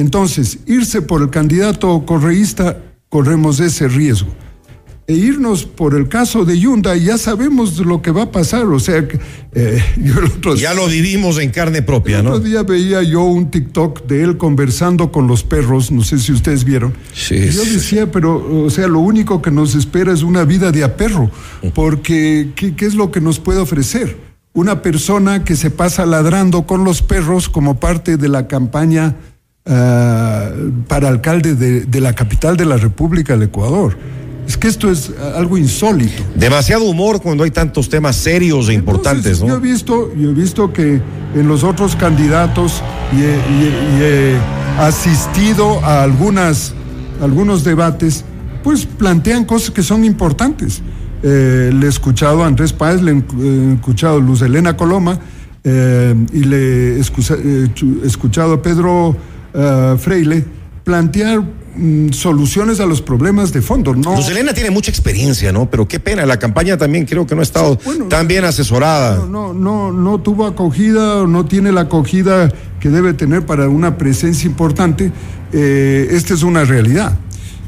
Entonces, 0.00 0.58
irse 0.66 1.02
por 1.02 1.22
el 1.22 1.30
candidato 1.30 2.04
correísta, 2.06 2.82
corremos 3.08 3.60
ese 3.60 3.88
riesgo 3.88 4.28
e 5.10 5.14
irnos 5.14 5.64
por 5.64 5.96
el 5.96 6.06
caso 6.06 6.44
de 6.44 6.56
Yunda, 6.56 6.94
ya 6.94 7.18
sabemos 7.18 7.78
lo 7.78 8.00
que 8.00 8.12
va 8.12 8.22
a 8.22 8.30
pasar. 8.30 8.66
O 8.66 8.78
sea, 8.78 9.04
eh, 9.52 9.82
ya 10.56 10.72
lo 10.72 10.86
vivimos 10.86 11.40
en 11.40 11.50
carne 11.50 11.82
propia, 11.82 12.18
el 12.18 12.24
¿no? 12.26 12.30
Otro 12.34 12.44
día 12.44 12.62
veía 12.62 13.02
yo 13.02 13.24
un 13.24 13.50
TikTok 13.50 14.06
de 14.06 14.22
él 14.22 14.36
conversando 14.36 15.10
con 15.10 15.26
los 15.26 15.42
perros, 15.42 15.90
no 15.90 16.04
sé 16.04 16.20
si 16.20 16.30
ustedes 16.30 16.62
vieron. 16.62 16.94
Sí, 17.12 17.34
y 17.34 17.50
yo 17.50 17.64
decía, 17.64 18.12
pero, 18.12 18.64
o 18.64 18.70
sea, 18.70 18.86
lo 18.86 19.00
único 19.00 19.42
que 19.42 19.50
nos 19.50 19.74
espera 19.74 20.12
es 20.12 20.22
una 20.22 20.44
vida 20.44 20.70
de 20.70 20.84
a 20.84 20.96
perro, 20.96 21.28
porque 21.74 22.50
¿qué, 22.54 22.86
es 22.86 22.94
lo 22.94 23.10
que 23.10 23.20
nos 23.20 23.40
puede 23.40 23.58
ofrecer? 23.58 24.16
Una 24.52 24.80
persona 24.80 25.42
que 25.42 25.56
se 25.56 25.70
pasa 25.70 26.06
ladrando 26.06 26.68
con 26.68 26.84
los 26.84 27.02
perros 27.02 27.48
como 27.48 27.80
parte 27.80 28.16
de 28.16 28.28
la 28.28 28.46
campaña 28.46 29.16
ah, 29.70 30.50
para 30.86 31.08
alcalde 31.08 31.54
de, 31.54 31.86
de 31.86 32.00
la 32.00 32.12
capital 32.12 32.56
de 32.58 32.66
la 32.66 32.76
República 32.76 33.32
del 33.32 33.44
Ecuador. 33.44 33.96
Es 34.50 34.56
que 34.56 34.66
esto 34.66 34.90
es 34.90 35.12
algo 35.36 35.56
insólito. 35.56 36.24
Demasiado 36.34 36.82
humor 36.82 37.22
cuando 37.22 37.44
hay 37.44 37.52
tantos 37.52 37.88
temas 37.88 38.16
serios 38.16 38.68
e 38.68 38.72
importantes, 38.72 39.40
¿no? 39.40 39.46
Yo 39.46 39.56
he 39.58 39.60
visto, 39.60 40.12
yo 40.16 40.30
he 40.30 40.34
visto 40.34 40.72
que 40.72 41.00
en 41.36 41.46
los 41.46 41.62
otros 41.62 41.94
candidatos 41.94 42.82
y 43.12 43.22
he, 44.02 44.36
asistido 44.76 45.84
a 45.84 46.02
algunas, 46.02 46.72
algunos 47.22 47.62
debates, 47.62 48.24
pues 48.64 48.86
plantean 48.86 49.44
cosas 49.44 49.70
que 49.70 49.84
son 49.84 50.04
importantes. 50.04 50.82
Eh, 51.22 51.70
le 51.72 51.86
he 51.86 51.88
escuchado 51.88 52.42
a 52.42 52.48
Andrés 52.48 52.72
Páez, 52.72 53.02
le 53.02 53.12
he 53.12 53.74
escuchado 53.74 54.16
a 54.16 54.20
Luz 54.20 54.42
Elena 54.42 54.76
Coloma 54.76 55.20
eh, 55.62 56.14
y 56.32 56.44
le 56.44 56.96
he 56.96 57.00
eh, 57.00 57.70
escuchado 58.04 58.54
a 58.54 58.62
Pedro 58.62 59.14
Freile 59.98 60.44
plantear 60.84 61.42
Mm, 61.76 62.10
soluciones 62.10 62.80
a 62.80 62.86
los 62.86 63.00
problemas 63.00 63.52
de 63.52 63.62
fondo. 63.62 63.94
No. 63.94 64.16
Luz 64.16 64.28
Elena 64.28 64.52
tiene 64.52 64.70
mucha 64.70 64.90
experiencia, 64.90 65.52
¿no? 65.52 65.70
Pero 65.70 65.86
qué 65.86 66.00
pena, 66.00 66.26
la 66.26 66.38
campaña 66.38 66.76
también 66.76 67.06
creo 67.06 67.26
que 67.26 67.34
no 67.34 67.40
ha 67.40 67.44
estado 67.44 67.78
tan 68.08 68.26
bien 68.26 68.44
asesorada. 68.44 69.16
No, 69.16 69.26
no, 69.26 69.54
no, 69.54 69.92
no 69.92 70.20
tuvo 70.20 70.46
acogida, 70.46 71.26
no 71.26 71.46
tiene 71.46 71.70
la 71.70 71.82
acogida 71.82 72.52
que 72.80 72.90
debe 72.90 73.14
tener 73.14 73.46
para 73.46 73.68
una 73.68 73.96
presencia 73.96 74.48
importante. 74.48 75.12
Eh, 75.52 76.08
esta 76.10 76.34
es 76.34 76.42
una 76.42 76.64
realidad. 76.64 77.16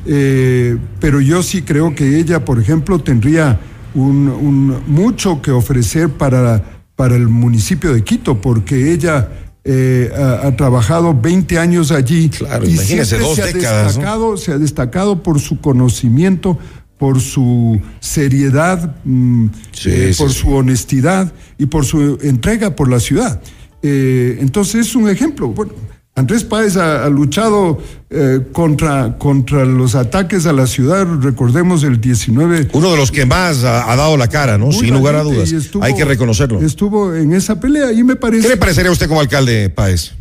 Eh, 0.05 0.77
pero 0.99 1.21
yo 1.21 1.43
sí 1.45 1.63
creo 1.63 1.95
que 1.95 2.19
ella, 2.19 2.45
por 2.45 2.59
ejemplo, 2.59 2.99
tendría 2.99 3.61
un, 3.95 4.83
mucho 4.89 5.41
que 5.41 5.53
ofrecer 5.53 6.09
para, 6.09 6.83
para 6.97 7.15
el 7.15 7.29
municipio 7.29 7.95
de 7.95 8.03
Quito, 8.03 8.41
porque 8.41 8.93
ella 8.93 9.29
eh, 9.65 10.11
ha, 10.15 10.57
trabajado 10.57 11.15
20 11.15 11.59
años 11.59 11.93
allí 11.93 12.29
claro, 12.29 12.67
y 12.67 12.73
imagínese, 12.73 13.19
dos 13.19 13.37
se 13.37 13.53
décadas, 13.53 13.73
ha 13.73 13.85
destacado, 13.87 14.37
se 14.37 14.53
ha 14.53 14.59
destacado 14.59 15.23
por 15.23 15.39
su 15.39 15.61
conocimiento, 15.61 16.59
por 16.99 17.21
su 17.21 17.81
seriedad, 18.01 18.97
mm, 19.05 19.47
eh, 19.87 20.15
por 20.19 20.33
su 20.33 20.53
honestidad 20.53 21.33
y 21.59 21.67
por 21.67 21.85
su 21.85 22.19
entrega 22.23 22.75
por 22.75 22.91
la 22.91 22.99
ciudad. 22.99 23.41
Eh, 23.83 24.39
entonces 24.41 24.87
es 24.87 24.95
un 24.95 25.09
ejemplo. 25.09 25.49
Bueno, 25.49 25.73
Andrés 26.15 26.45
Páez 26.45 26.77
ha, 26.77 27.09
luchado 27.09 27.81
eh, 28.11 28.41
contra, 28.53 29.17
contra 29.17 29.65
los 29.65 29.95
ataques 29.95 30.45
a 30.45 30.53
la 30.53 30.67
ciudad, 30.67 31.07
recordemos 31.23 31.85
el 31.85 32.03
19. 32.03 32.69
Uno 32.73 32.91
de 32.91 32.97
los 32.99 33.11
que 33.11 33.25
más 33.25 33.65
ha, 33.65 33.97
dado 33.97 34.19
la 34.19 34.29
cara, 34.29 34.59
¿no? 34.59 34.73
Sin 34.73 34.93
lugar 34.93 35.15
a 35.15 35.23
dudas. 35.23 35.51
Hay 35.81 35.95
que 35.95 36.05
reconocerlo. 36.05 36.61
Estuvo 36.61 37.15
en 37.15 37.33
esa 37.33 37.59
pelea 37.59 37.93
y 37.93 38.05
me 38.05 38.17
parece. 38.17 38.43
¿Qué 38.43 38.49
le 38.51 38.57
parecería 38.59 38.91
a 38.91 38.93
usted 38.93 39.09
como 39.09 39.21
alcalde 39.21 39.71
Páez? 39.71 40.13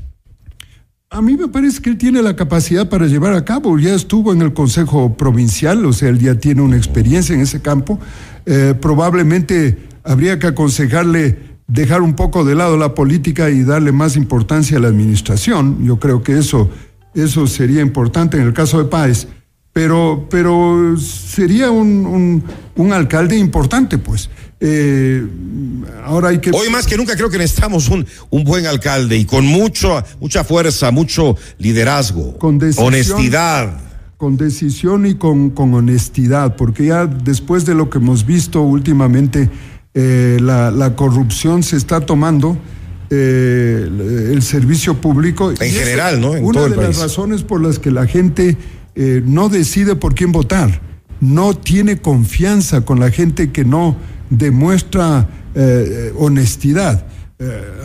A 1.09 1.21
mí 1.21 1.35
me 1.35 1.49
parece 1.49 1.81
que 1.81 1.89
él 1.89 1.97
tiene 1.97 2.21
la 2.21 2.37
capacidad 2.37 2.87
para 2.87 3.05
llevar 3.05 3.33
a 3.33 3.43
cabo. 3.43 3.77
Ya 3.77 3.93
estuvo 3.93 4.31
en 4.31 4.41
el 4.41 4.53
Consejo 4.53 5.17
Provincial, 5.17 5.85
o 5.85 5.91
sea, 5.91 6.07
él 6.07 6.19
ya 6.19 6.35
tiene 6.35 6.61
una 6.61 6.77
experiencia 6.77 7.35
en 7.35 7.41
ese 7.41 7.61
campo. 7.61 7.99
Eh, 8.45 8.75
probablemente 8.79 9.77
habría 10.05 10.39
que 10.39 10.47
aconsejarle 10.47 11.50
dejar 11.71 12.01
un 12.01 12.15
poco 12.15 12.43
de 12.43 12.53
lado 12.53 12.77
la 12.77 12.93
política 12.93 13.49
y 13.49 13.63
darle 13.63 13.91
más 13.91 14.17
importancia 14.17 14.77
a 14.77 14.81
la 14.81 14.89
administración. 14.89 15.85
Yo 15.85 15.99
creo 15.99 16.21
que 16.21 16.37
eso, 16.37 16.69
eso 17.15 17.47
sería 17.47 17.81
importante 17.81 18.37
en 18.37 18.43
el 18.43 18.53
caso 18.53 18.77
de 18.77 18.89
Páez, 18.89 19.27
pero, 19.71 20.27
pero 20.29 20.97
sería 20.97 21.71
un, 21.71 22.43
un, 22.75 22.93
alcalde 22.93 23.37
importante, 23.37 23.97
pues. 23.97 24.29
Eh, 24.59 25.25
ahora 26.03 26.29
hay 26.29 26.39
que... 26.39 26.51
Hoy 26.51 26.69
más 26.69 26.85
que 26.85 26.97
nunca 26.97 27.15
creo 27.15 27.29
que 27.29 27.37
necesitamos 27.37 27.87
un, 27.87 28.05
un 28.29 28.43
buen 28.43 28.65
alcalde 28.67 29.15
y 29.17 29.23
con 29.23 29.45
mucho, 29.45 30.03
mucha 30.19 30.43
fuerza, 30.43 30.91
mucho 30.91 31.37
liderazgo, 31.57 32.37
con 32.37 32.59
honestidad. 32.77 33.79
Con 34.17 34.35
decisión 34.35 35.05
y 35.05 35.15
con, 35.15 35.51
con 35.51 35.73
honestidad, 35.73 36.57
porque 36.57 36.87
ya 36.87 37.07
después 37.07 37.65
de 37.65 37.73
lo 37.73 37.89
que 37.89 37.97
hemos 37.97 38.25
visto 38.25 38.61
últimamente, 38.61 39.49
eh, 39.93 40.37
la, 40.41 40.95
corrupción 40.95 41.63
se 41.63 41.75
está 41.75 41.99
tomando 42.01 42.57
eh, 43.09 43.89
el 44.31 44.41
servicio 44.41 44.95
público. 44.95 45.51
En 45.51 45.57
general, 45.57 46.21
¿no? 46.21 46.35
En 46.35 46.45
una 46.45 46.67
de 46.67 46.77
las 46.77 46.97
razones 46.97 47.43
por 47.43 47.61
las 47.61 47.77
que 47.77 47.91
la 47.91 48.07
gente 48.07 48.57
eh, 48.95 49.21
no 49.25 49.49
decide 49.49 49.95
por 49.95 50.15
quién 50.15 50.31
votar, 50.31 50.81
no 51.19 51.53
tiene 51.53 51.97
confianza 51.97 52.81
con 52.81 52.99
la 52.99 53.11
gente 53.11 53.51
que 53.51 53.65
no 53.65 53.97
demuestra 54.29 55.27
honestidad. 56.17 57.05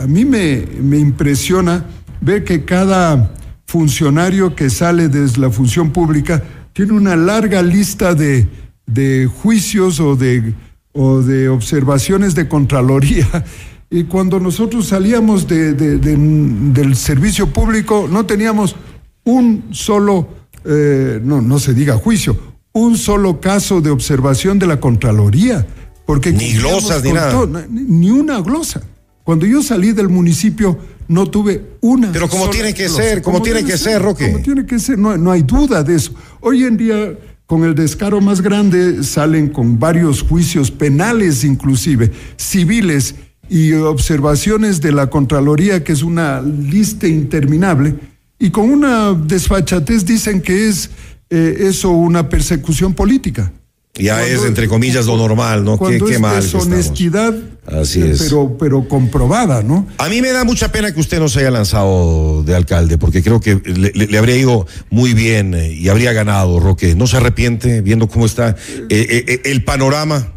a 0.01 0.07
mí 0.07 0.25
me, 0.25 0.65
me 0.81 0.99
impresiona 0.99 1.85
ver 2.21 2.45
que 2.45 2.65
cada 2.65 3.33
funcionario 3.67 4.55
que 4.55 4.71
sale 4.71 5.09
desde 5.09 5.41
la 5.41 5.51
función 5.51 5.91
pública 5.91 6.45
tiene 6.73 6.93
una 6.93 7.17
larga 7.17 7.63
lista 7.63 8.15
de, 8.15 8.47
de 8.87 9.27
juicios 9.27 9.99
o 9.99 10.15
de 10.15 10.55
o 10.97 11.23
de 11.23 11.49
observaciones 11.49 12.35
de 12.35 12.49
Contraloría. 12.49 13.27
Y 13.89 14.03
cuando 14.03 14.41
nosotros 14.41 14.89
salíamos 14.89 15.47
de, 15.47 15.73
del 15.73 16.97
servicio 16.97 17.53
público, 17.53 18.09
no 18.11 18.27
teníamos 18.27 18.75
un 19.23 19.69
solo, 19.71 20.29
eh, 20.65 21.21
no, 21.23 21.41
no 21.41 21.61
se 21.61 21.73
diga 21.73 21.95
juicio, 21.97 22.37
un 22.73 22.99
solo 22.99 23.41
caso 23.41 23.81
de 23.81 23.91
observación 23.91 24.59
de 24.59 24.67
la 24.67 24.81
Contraloría. 24.81 25.65
Porque 26.05 26.33
ni 26.33 26.55
glosas 26.55 27.05
ni 27.05 27.13
nada. 27.13 27.47
ni 27.71 28.11
una 28.11 28.41
glosa. 28.41 28.83
Cuando 29.23 29.47
yo 29.47 29.63
salí 29.63 29.93
del 29.93 30.09
municipio, 30.09 30.79
no 31.09 31.29
tuve 31.31 31.79
una. 31.81 32.13
Pero 32.13 32.29
como 32.29 32.51
tiene 32.51 32.75
que 32.75 32.89
ser, 32.89 33.23
como, 33.23 33.41
tiene 33.43 33.65
que 33.65 33.79
ser, 33.79 34.03
Roque. 34.03 34.33
Como 34.33 34.43
tiene 34.43 34.67
que 34.67 34.79
ser, 34.79 34.99
no, 34.99 35.17
no 35.17 35.31
hay 35.31 35.43
duda 35.43 35.83
de 35.83 35.95
eso. 35.95 36.13
Hoy 36.41 36.65
en 36.65 36.77
día 36.77 37.17
con 37.47 37.65
el 37.65 37.75
descaro 37.75 38.21
más 38.21 38.43
grande 38.43 39.05
salen 39.05 39.49
con 39.49 39.79
varios 39.79 40.23
juicios 40.23 40.71
penales 40.71 41.45
inclusive, 41.45 42.11
civiles 42.37 43.15
y 43.49 43.73
observaciones 43.73 44.81
de 44.81 44.93
la 44.93 45.09
Contraloría, 45.09 45.85
que 45.85 45.93
es 45.93 46.03
una 46.03 46.43
lista 46.43 47.07
interminable, 47.07 47.95
y 48.39 48.51
con 48.51 48.71
una 48.71 49.13
desfachatez 49.13 50.05
dicen 50.05 50.43
que 50.43 50.69
es 50.69 50.91
eh, 51.31 51.57
eso 51.61 51.91
una 51.91 52.29
persecución 52.29 52.95
política. 52.95 53.53
Ya 53.99 54.27
es, 54.27 54.45
entre 54.45 54.69
comillas, 54.69 55.07
lo 55.07 55.17
normal, 55.17 55.65
¿no? 55.65 55.79
Qué, 55.79 55.99
qué 55.99 56.19
mal. 56.19 56.43
Deshonestidad, 56.43 57.35
Así 57.67 58.01
eh, 58.01 58.11
es. 58.11 58.23
Pero, 58.23 58.57
pero 58.59 58.89
comprobada, 58.89 59.63
¿no? 59.63 59.87
A 59.99 60.09
mí 60.09 60.23
me 60.23 60.31
da 60.31 60.45
mucha 60.45 60.71
pena 60.71 60.93
que 60.93 61.01
usted 61.01 61.19
no 61.19 61.29
se 61.29 61.41
haya 61.41 61.51
lanzado 61.51 62.43
de 62.45 62.55
alcalde, 62.55 62.99
porque 62.99 63.23
creo 63.23 63.41
que 63.41 63.57
le, 63.57 64.19
habría 64.19 64.37
ido 64.37 64.67
muy 64.91 65.15
bien 65.15 65.55
eh, 65.55 65.73
y 65.73 65.89
habría 65.89 66.13
ganado, 66.13 66.61
Roque. 66.61 66.95
¿No 66.95 67.07
se 67.07 67.17
arrepiente 67.17 67.83
viendo 67.83 68.09
cómo 68.09 68.27
está 68.27 68.57
eh, 68.89 69.41
el 69.45 69.65
panorama? 69.65 70.33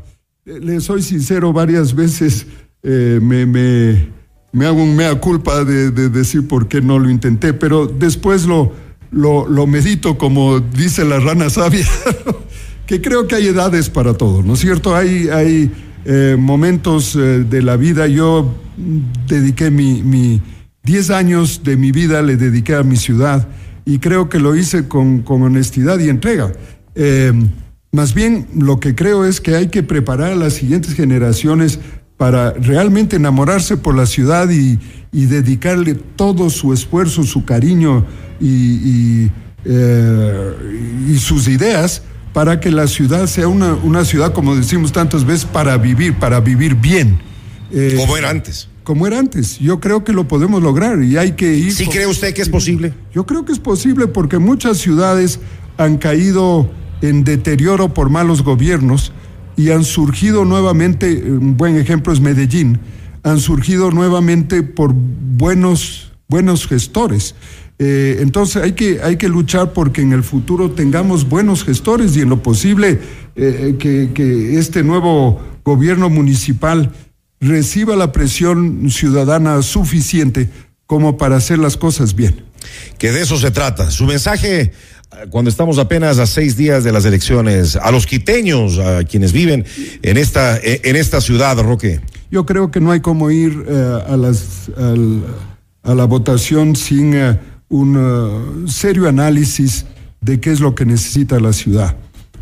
Le 0.45 0.82
soy 0.82 1.04
sincero, 1.04 1.54
varias 1.54 1.93
veces 1.93 2.48
me, 2.82 3.45
me, 3.45 4.08
me, 4.52 4.65
hago 4.65 4.82
un 4.82 4.95
mea 4.95 5.13
culpa 5.15 5.63
de, 5.63 5.91
de, 5.91 6.10
decir 6.10 6.48
por 6.48 6.67
qué 6.67 6.82
no 6.82 6.98
lo 6.98 7.10
intenté, 7.10 7.54
pero 7.54 7.86
después 7.86 8.45
lo, 8.45 8.74
lo, 9.12 9.48
lo 9.48 9.67
medito, 9.67 10.17
como 10.17 10.60
dice 10.60 11.06
la 11.06 11.19
rana 11.19 11.50
sabia. 11.52 11.86
que 12.89 13.02
creo 13.02 13.28
que 13.28 13.36
hay 13.36 13.45
edades 13.45 13.88
para 13.88 14.15
todo, 14.15 14.41
¿no 14.41 14.56
es 14.56 14.62
cierto? 14.62 14.95
Hay, 14.95 15.30
hay 15.30 15.71
eh, 16.06 16.36
momentos 16.39 17.15
eh, 17.15 17.45
de 17.47 17.62
la 17.62 17.78
vida, 17.78 18.08
yo 18.08 18.52
dediqué 19.28 19.69
mi, 19.69 20.02
mi 20.02 20.41
Diez 20.82 21.12
años 21.12 21.62
de 21.63 21.78
mi 21.78 21.91
vida 21.91 22.23
le 22.23 22.36
dediqué 22.36 22.73
a 22.73 22.82
mi 22.82 22.95
ciudad 22.95 23.47
y 23.86 23.99
creo 23.99 24.28
que 24.28 24.39
lo 24.39 24.56
hice 24.56 24.88
con, 24.88 25.21
con 25.21 25.43
honestidad 25.43 25.99
y 25.99 26.10
entrega. 26.10 26.52
Eh, 26.95 27.32
más 27.91 28.15
bien, 28.15 28.47
lo 28.56 28.80
que 28.80 28.95
creo 28.95 29.23
es 29.23 29.39
que 29.39 29.56
hay 29.56 29.67
que 29.67 29.84
preparar 29.84 30.32
a 30.32 30.36
las 30.36 30.54
siguientes 30.54 30.95
generaciones 30.95 31.80
para 32.17 32.54
realmente 32.54 33.17
enamorarse 33.17 33.78
por 33.78 33.93
la 33.93 34.08
ciudad 34.08 34.49
y, 34.49 34.80
y 35.12 35.25
dedicarle 35.28 35.93
todo 35.93 36.49
su 36.49 36.73
esfuerzo, 36.73 37.23
su 37.23 37.45
cariño 37.45 38.04
y, 38.41 39.30
y, 39.67 41.17
sus 41.19 41.47
ideas 41.47 42.02
para 42.34 42.60
que 42.60 42.72
la 42.72 42.88
ciudad 42.88 43.28
sea 43.28 43.48
una, 43.48 43.74
una, 43.74 44.06
ciudad, 44.06 44.34
como 44.34 44.56
decimos 44.56 44.92
tantas 44.92 45.26
veces, 45.26 45.46
para 45.46 45.78
vivir, 45.78 46.15
para 46.15 46.39
vivir 46.39 46.76
bien. 46.76 47.20
Eh, 47.72 47.96
como 47.98 48.18
era 48.18 48.30
antes. 48.30 48.68
Como 48.84 49.06
era 49.08 49.20
antes. 49.20 49.60
Yo 49.60 49.80
creo 49.80 50.04
que 50.04 50.13
lo 50.13 50.28
podemos 50.28 50.62
lograr 50.62 51.04
y 51.04 51.18
hay 51.18 51.34
que 51.34 51.54
ir. 51.56 51.74
¿Sí 51.74 51.88
cree 51.88 52.08
usted 52.08 52.34
que 52.34 52.42
es 52.42 52.50
posible? 52.50 52.94
Yo 53.13 53.26
creo 53.26 53.46
que 53.46 53.52
es 53.52 53.60
posible 53.60 54.08
porque 54.08 54.39
muchas 54.39 54.78
ciudades 54.78 55.39
han 55.78 55.98
caído 55.98 56.70
en 57.02 57.24
deterioro 57.24 57.94
por 57.94 58.10
malos 58.10 58.44
gobiernos 58.44 59.12
y 59.56 59.72
han 59.72 59.84
surgido 59.84 60.46
nuevamente, 60.46 61.22
un 61.32 61.58
buen 61.58 61.78
ejemplo 61.78 62.13
es 62.13 62.20
Medellín, 62.20 62.80
han 63.24 63.39
surgido 63.39 63.92
nuevamente 63.92 64.63
por 64.63 64.94
buenos, 64.94 66.12
buenos 66.28 66.68
gestores. 66.68 67.36
Eh, 67.82 68.18
entonces 68.20 68.62
hay 68.62 68.74
que, 68.74 69.00
hay 69.02 69.15
que 69.15 69.30
luchar 69.30 69.72
porque 69.72 70.02
en 70.02 70.12
el 70.12 70.24
futuro 70.24 70.72
tengamos 70.72 71.30
buenos 71.30 71.63
gestores 71.63 72.15
y 72.18 72.22
en 72.22 72.30
lo 72.30 72.44
posible 72.44 73.00
eh, 73.38 73.76
que, 73.80 74.12
que 74.13 74.60
este 74.60 74.84
nuevo 74.84 75.42
gobierno 75.63 76.10
municipal 76.10 76.92
reciba 77.39 77.96
la 77.96 78.12
presión 78.12 78.92
ciudadana 78.92 79.62
suficiente 79.62 80.50
como 80.88 81.18
para 81.18 81.38
hacer 81.38 81.58
las 81.58 81.78
cosas 81.78 82.15
bien. 82.15 82.44
Que 82.98 83.13
de 83.13 83.22
eso 83.22 83.38
se 83.38 83.50
trata. 83.50 83.89
Su 83.92 84.06
mensaje 84.06 84.74
cuando 85.30 85.50
estamos 85.50 85.80
apenas 85.80 86.20
a 86.20 86.28
seis 86.28 86.58
días 86.58 86.84
de 86.84 86.92
las 86.92 87.06
elecciones, 87.06 87.78
a 87.78 87.92
los 87.92 88.06
quiteños, 88.06 88.78
a 88.78 89.06
quienes 89.06 89.32
viven 89.32 89.65
en 90.02 90.18
esta, 90.18 90.60
en 90.62 90.96
esta 90.98 91.22
ciudad, 91.22 91.58
Roque? 91.60 92.02
Yo 92.30 92.46
creo 92.46 92.72
que 92.72 92.80
no 92.80 92.92
hay 92.92 93.00
como 93.00 93.32
ir 93.32 93.65
a, 94.08 94.15
las, 94.18 94.70
al, 94.78 95.24
a, 95.82 95.96
la 95.96 96.06
votación 96.06 96.76
sin 96.76 97.15
un 97.69 97.95
uh, 97.95 98.67
serio 98.67 99.08
análisis 99.08 99.86
de 100.21 100.39
qué 100.39 100.51
es 100.51 100.60
lo 100.60 100.75
que 100.75 100.86
necesita 100.86 101.39
la 101.39 101.53
ciudad. 101.53 101.97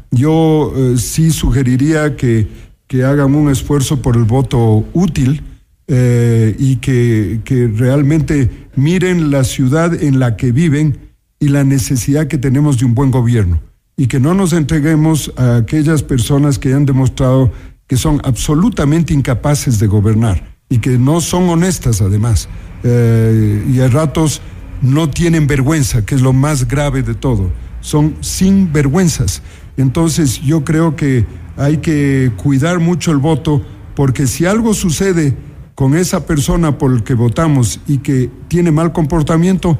Yo 0.09 0.73
sí 0.97 1.31
sugeriría 1.31 2.15
que, 2.15 2.47
que, 2.87 3.03
hagan 3.03 3.35
un 3.35 3.51
esfuerzo 3.51 4.01
por 4.01 4.15
el 4.15 4.23
voto 4.23 4.85
útil 4.93 5.43
y 5.89 6.77
que, 6.77 7.41
que 7.43 7.67
realmente 7.67 8.49
miren 8.75 9.29
la 9.29 9.43
ciudad 9.43 10.01
en 10.01 10.19
la 10.19 10.37
que 10.37 10.53
viven 10.53 10.97
y 11.39 11.49
la 11.49 11.63
necesidad 11.63 12.27
que 12.27 12.37
tenemos 12.37 12.79
de 12.79 12.85
un 12.85 12.95
buen 12.95 13.11
gobierno 13.11 13.59
y 13.97 14.07
que 14.07 14.19
no 14.19 14.33
nos 14.33 14.53
entreguemos 14.53 15.33
a 15.35 15.57
aquellas 15.57 16.03
personas 16.03 16.59
que 16.59 16.73
han 16.73 16.85
demostrado 16.85 17.51
que 17.87 17.97
son 17.97 18.21
absolutamente 18.23 19.13
incapaces 19.13 19.79
de 19.79 19.87
gobernar 19.87 20.55
y 20.69 20.77
que 20.77 20.97
no 20.97 21.19
son 21.19 21.49
honestas 21.49 22.01
además 22.01 22.47
eh, 22.83 23.65
y 23.67 23.79
a 23.79 23.87
ratos 23.87 24.41
no 24.81 25.09
tienen 25.09 25.47
vergüenza, 25.47 26.05
que 26.05 26.15
es 26.15 26.21
lo 26.21 26.33
más 26.33 26.67
grave 26.67 27.03
de 27.03 27.15
todo, 27.15 27.51
son 27.81 28.15
sin 28.21 28.71
vergüenzas. 28.71 29.41
Entonces 29.77 30.41
yo 30.41 30.63
creo 30.63 30.95
que 30.95 31.25
hay 31.55 31.77
que 31.77 32.31
cuidar 32.37 32.79
mucho 32.79 33.11
el 33.11 33.17
voto 33.17 33.61
porque 33.95 34.27
si 34.27 34.45
algo 34.45 34.73
sucede 34.73 35.35
con 35.75 35.95
esa 35.95 36.25
persona 36.25 36.77
por 36.77 36.91
el 36.91 37.03
que 37.03 37.13
votamos 37.13 37.79
y 37.87 37.99
que 37.99 38.29
tiene 38.47 38.71
mal 38.71 38.93
comportamiento, 38.93 39.77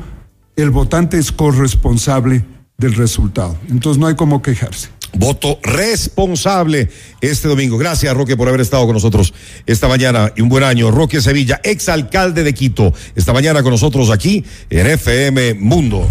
el 0.56 0.70
votante 0.70 1.18
es 1.18 1.32
corresponsable 1.32 2.46
del 2.78 2.94
resultado. 2.94 3.58
Entonces 3.70 4.00
no 4.00 4.08
hay 4.08 4.16
como 4.16 4.42
quejarse. 4.42 4.90
Voto 5.18 5.60
responsable 5.64 6.90
este 7.22 7.48
domingo. 7.48 7.78
Gracias, 7.78 8.16
Roque, 8.16 8.38
por 8.38 8.48
haber 8.48 8.62
estado 8.62 8.86
con 8.86 8.94
nosotros 8.94 9.34
esta 9.66 9.88
mañana 9.88 10.32
y 10.36 10.42
un 10.42 10.50
buen 10.50 10.64
año. 10.64 10.92
Roque 10.92 11.22
Sevilla, 11.22 11.60
exalcalde 11.64 12.44
de 12.44 12.54
Quito, 12.54 12.94
esta 13.16 13.34
mañana 13.34 13.64
con 13.64 13.72
nosotros 13.72 14.10
aquí 14.10 14.44
en 14.70 14.88
FM 14.88 15.56
Mundo. 15.56 16.10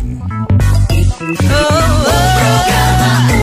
Oh. 1.49 1.86